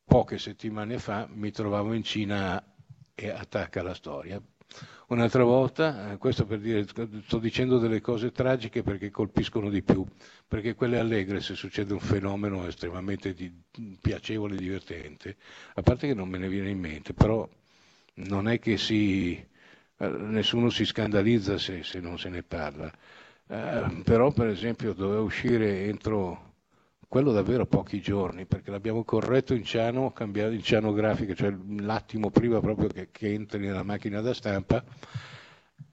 [0.03, 2.63] poche settimane fa mi trovavo in Cina
[3.13, 4.41] e attacca la storia.
[5.07, 6.85] Un'altra volta, eh, questo per dire,
[7.25, 10.05] sto dicendo delle cose tragiche perché colpiscono di più,
[10.47, 13.51] perché quelle allegre se succede un fenomeno estremamente di-
[13.99, 15.37] piacevole e divertente,
[15.73, 17.47] a parte che non me ne viene in mente, però
[18.27, 19.33] non è che si,
[19.97, 22.91] eh, nessuno si scandalizza se, se non se ne parla.
[23.47, 26.47] Eh, però per esempio doveva uscire entro
[27.07, 32.29] quello davvero pochi giorni, perché l'abbiamo corretto in ciano, cambiato in ciano grafico, cioè l'attimo
[32.29, 34.83] prima proprio che, che entri nella macchina da stampa,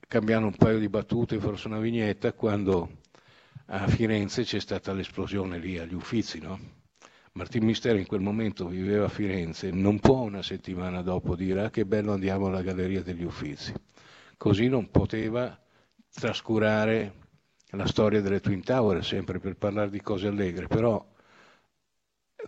[0.07, 2.99] cambiando un paio di battute, forse una vignetta, quando
[3.67, 6.76] a Firenze c'è stata l'esplosione lì agli Uffizi, no?
[7.37, 11.69] Martin Misteri in quel momento viveva a Firenze, non può una settimana dopo dire ah,
[11.69, 13.71] che bello andiamo alla Galleria degli Uffizi.
[14.35, 15.55] Così non poteva
[16.11, 17.13] trascurare
[17.69, 21.05] la storia delle Twin Tower, sempre per parlare di cose allegre, però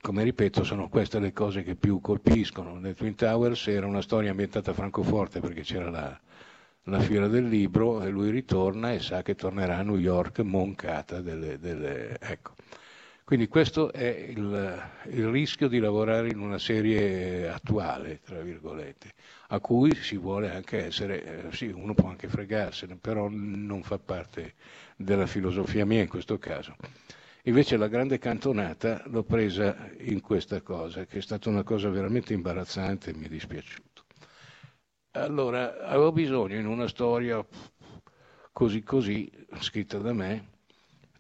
[0.01, 2.79] come ripeto sono queste le cose che più colpiscono.
[2.79, 6.19] Le Twin Towers era una storia ambientata a Francoforte perché c'era la,
[6.85, 11.21] la fiera del libro e lui ritorna e sa che tornerà a New York moncata
[11.21, 11.59] delle...
[11.59, 12.55] delle- ecco.
[13.29, 19.13] Quindi questo è il, il rischio di lavorare in una serie attuale, tra virgolette,
[19.49, 23.99] a cui si vuole anche essere, eh, sì, uno può anche fregarsene, però non fa
[23.99, 24.55] parte
[24.95, 26.75] della filosofia mia in questo caso.
[27.43, 32.33] Invece la grande cantonata l'ho presa in questa cosa, che è stata una cosa veramente
[32.33, 34.05] imbarazzante e mi è dispiaciuto.
[35.11, 37.45] Allora, avevo bisogno in una storia
[38.51, 40.57] così così, scritta da me,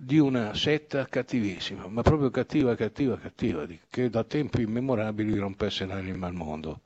[0.01, 6.27] di una setta cattivissima, ma proprio cattiva, cattiva, cattiva, che da tempi immemorabili rompesse l'anima
[6.27, 6.83] al mondo.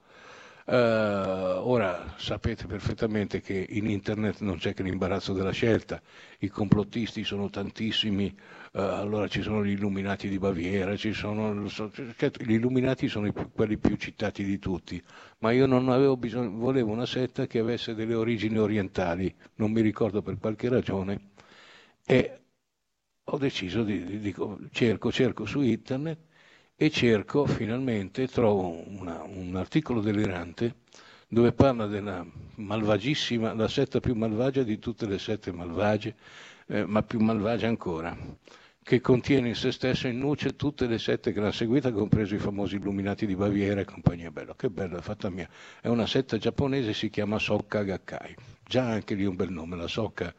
[0.66, 6.02] Eh, ora sapete perfettamente che in internet non c'è che l'imbarazzo della scelta,
[6.40, 8.36] i complottisti sono tantissimi,
[8.72, 13.78] eh, allora ci sono gli illuminati di Baviera, sono, certo, gli illuminati sono più, quelli
[13.78, 15.00] più citati di tutti,
[15.40, 19.82] ma io non avevo bisogno, volevo una setta che avesse delle origini orientali, non mi
[19.82, 21.30] ricordo per qualche ragione,
[22.06, 22.40] e
[23.26, 24.36] ho deciso di, di, di
[24.72, 26.20] cerco, cerco su internet
[26.76, 30.76] e cerco finalmente, trovo una, un articolo delirante
[31.28, 32.26] dove parla della
[32.56, 36.16] malvagissima, la setta più malvagia di tutte le sette malvagie,
[36.68, 38.16] eh, ma più malvagia ancora,
[38.84, 42.40] che contiene in se stessa in nuce tutte le sette che l'hanno seguita, compreso i
[42.40, 44.54] famosi illuminati di Baviera e compagnia bella.
[44.56, 45.50] Che bella, fatta mia.
[45.82, 48.36] È una setta giapponese, si chiama Sokka Gakkai.
[48.64, 50.32] Già anche lì un bel nome, la Sokka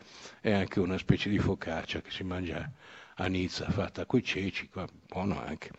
[0.45, 2.71] è anche una specie di focaccia che si mangia
[3.15, 5.71] a Nizza, fatta coi ceci, qua, buono anche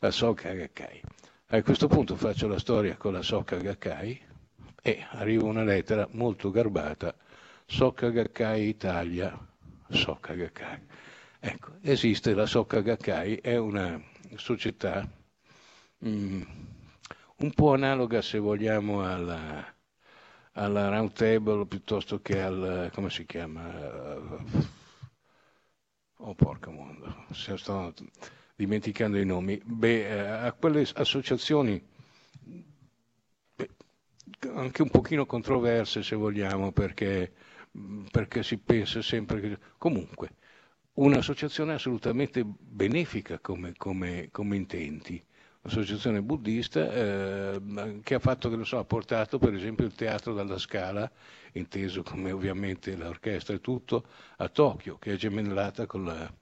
[0.00, 1.00] la Soka Gakkai.
[1.46, 4.20] A questo punto faccio la storia con la Soka Gakkai
[4.82, 7.14] e arriva una lettera molto garbata,
[7.64, 9.34] Soka Gakkai Italia,
[9.88, 10.80] Soka Gakkai.
[11.40, 13.98] Ecco, esiste la Soka Gakkai, è una
[14.36, 15.02] società
[16.04, 16.42] mm,
[17.38, 19.64] un po' analoga se vogliamo alla,
[20.52, 24.28] alla Round Table piuttosto che al, come si chiama?
[26.22, 27.94] Oh porca mondo, sto,
[28.54, 31.82] dimenticando i nomi, beh, eh, a quelle associazioni
[34.54, 37.32] anche un pochino controverse se vogliamo, perché,
[38.10, 39.58] perché si pensa sempre che...
[39.78, 40.30] Comunque,
[40.94, 45.22] un'associazione assolutamente benefica come, come, come intenti,
[45.62, 51.10] un'associazione buddista eh, che ha fatto, so, ha portato per esempio il teatro dalla Scala,
[51.52, 54.04] inteso come ovviamente l'orchestra e tutto,
[54.36, 56.32] a Tokyo, che è gemellata con la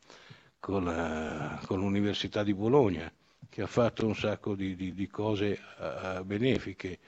[0.61, 3.11] con, la, con l'Università di Bologna,
[3.49, 6.99] che ha fatto un sacco di, di, di cose uh, benefiche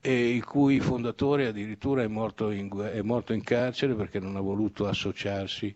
[0.00, 4.40] e il cui fondatore addirittura è morto, in, è morto in, carcere perché non ha
[4.40, 5.74] voluto associarsi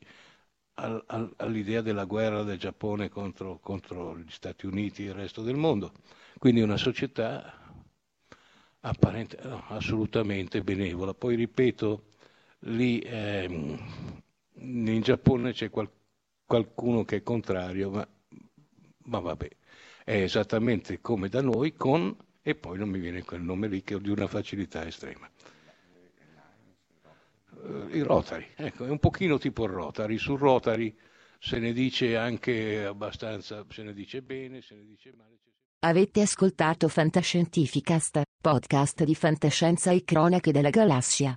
[0.76, 5.42] al, al, all'idea della guerra del Giappone contro, contro, gli Stati Uniti e il resto
[5.42, 5.92] del mondo.
[6.38, 7.58] Quindi una società
[8.80, 11.14] apparente, no, assolutamente benevola.
[11.14, 12.04] Poi ripeto,
[12.60, 13.78] lì ehm,
[14.54, 16.04] in Giappone c'è qualcosa
[16.46, 18.08] qualcuno che è contrario, ma,
[19.04, 19.48] ma vabbè,
[20.04, 23.96] è esattamente come da noi con, e poi non mi viene quel nome lì che
[23.96, 25.28] è di una facilità estrema.
[27.66, 30.94] Uh, I Rotary, ecco, è un pochino tipo il Rotary, sul Rotary
[31.38, 35.38] se ne dice anche abbastanza, se ne dice bene, se ne dice male.
[35.80, 41.36] Avete ascoltato Fantascientificast, podcast di fantascienza e cronache della galassia.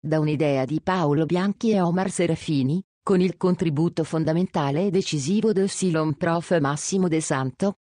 [0.00, 5.68] Da un'idea di Paolo Bianchi e Omar Serafini, con il contributo fondamentale e decisivo del
[5.68, 6.56] Silon Prof.
[6.60, 7.74] Massimo De Santo.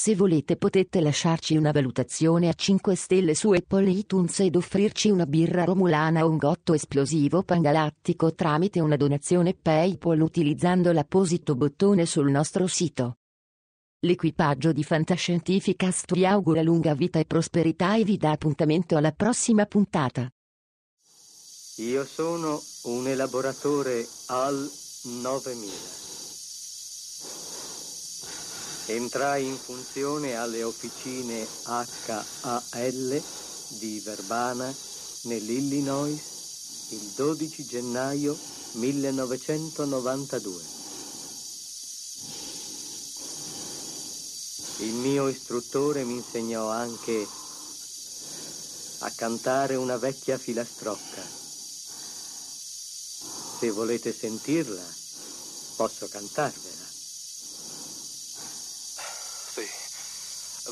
[0.00, 5.26] Se volete potete lasciarci una valutazione a 5 stelle su Apple iTunes ed offrirci una
[5.26, 12.30] birra romulana o un gotto esplosivo pangalattico tramite una donazione PayPal utilizzando l'apposito bottone sul
[12.30, 13.16] nostro sito.
[13.98, 19.66] L'equipaggio di Fantascientificast vi augura lunga vita e prosperità e vi dà appuntamento alla prossima
[19.66, 20.30] puntata.
[21.78, 24.70] Io sono un elaboratore AL
[25.22, 26.07] 9000.
[28.90, 33.22] Entrai in funzione alle officine HAL
[33.78, 34.74] di Verbana,
[35.24, 36.18] nell'Illinois,
[36.88, 38.34] il 12 gennaio
[38.72, 40.62] 1992.
[44.78, 47.26] Il mio istruttore mi insegnò anche
[49.00, 51.22] a cantare una vecchia filastrocca.
[53.58, 54.82] Se volete sentirla,
[55.76, 56.87] posso cantarvela.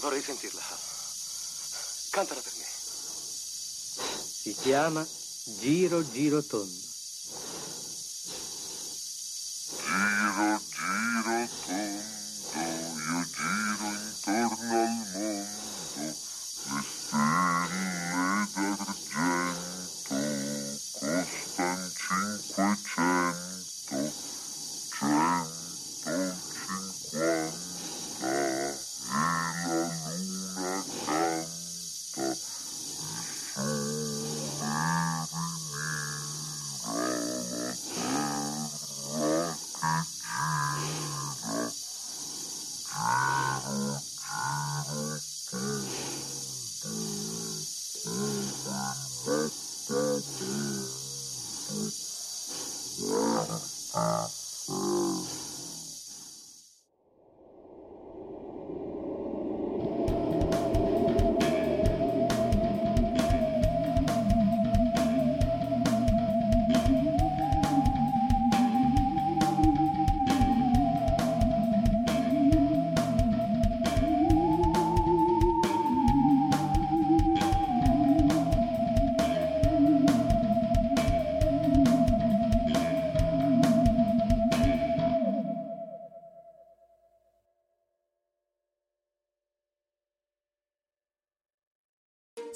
[0.07, 0.63] Vorrei sentirla.
[2.11, 2.65] Cantala per me.
[4.25, 5.05] Si chiama
[5.59, 6.86] Giro Giro Tondo.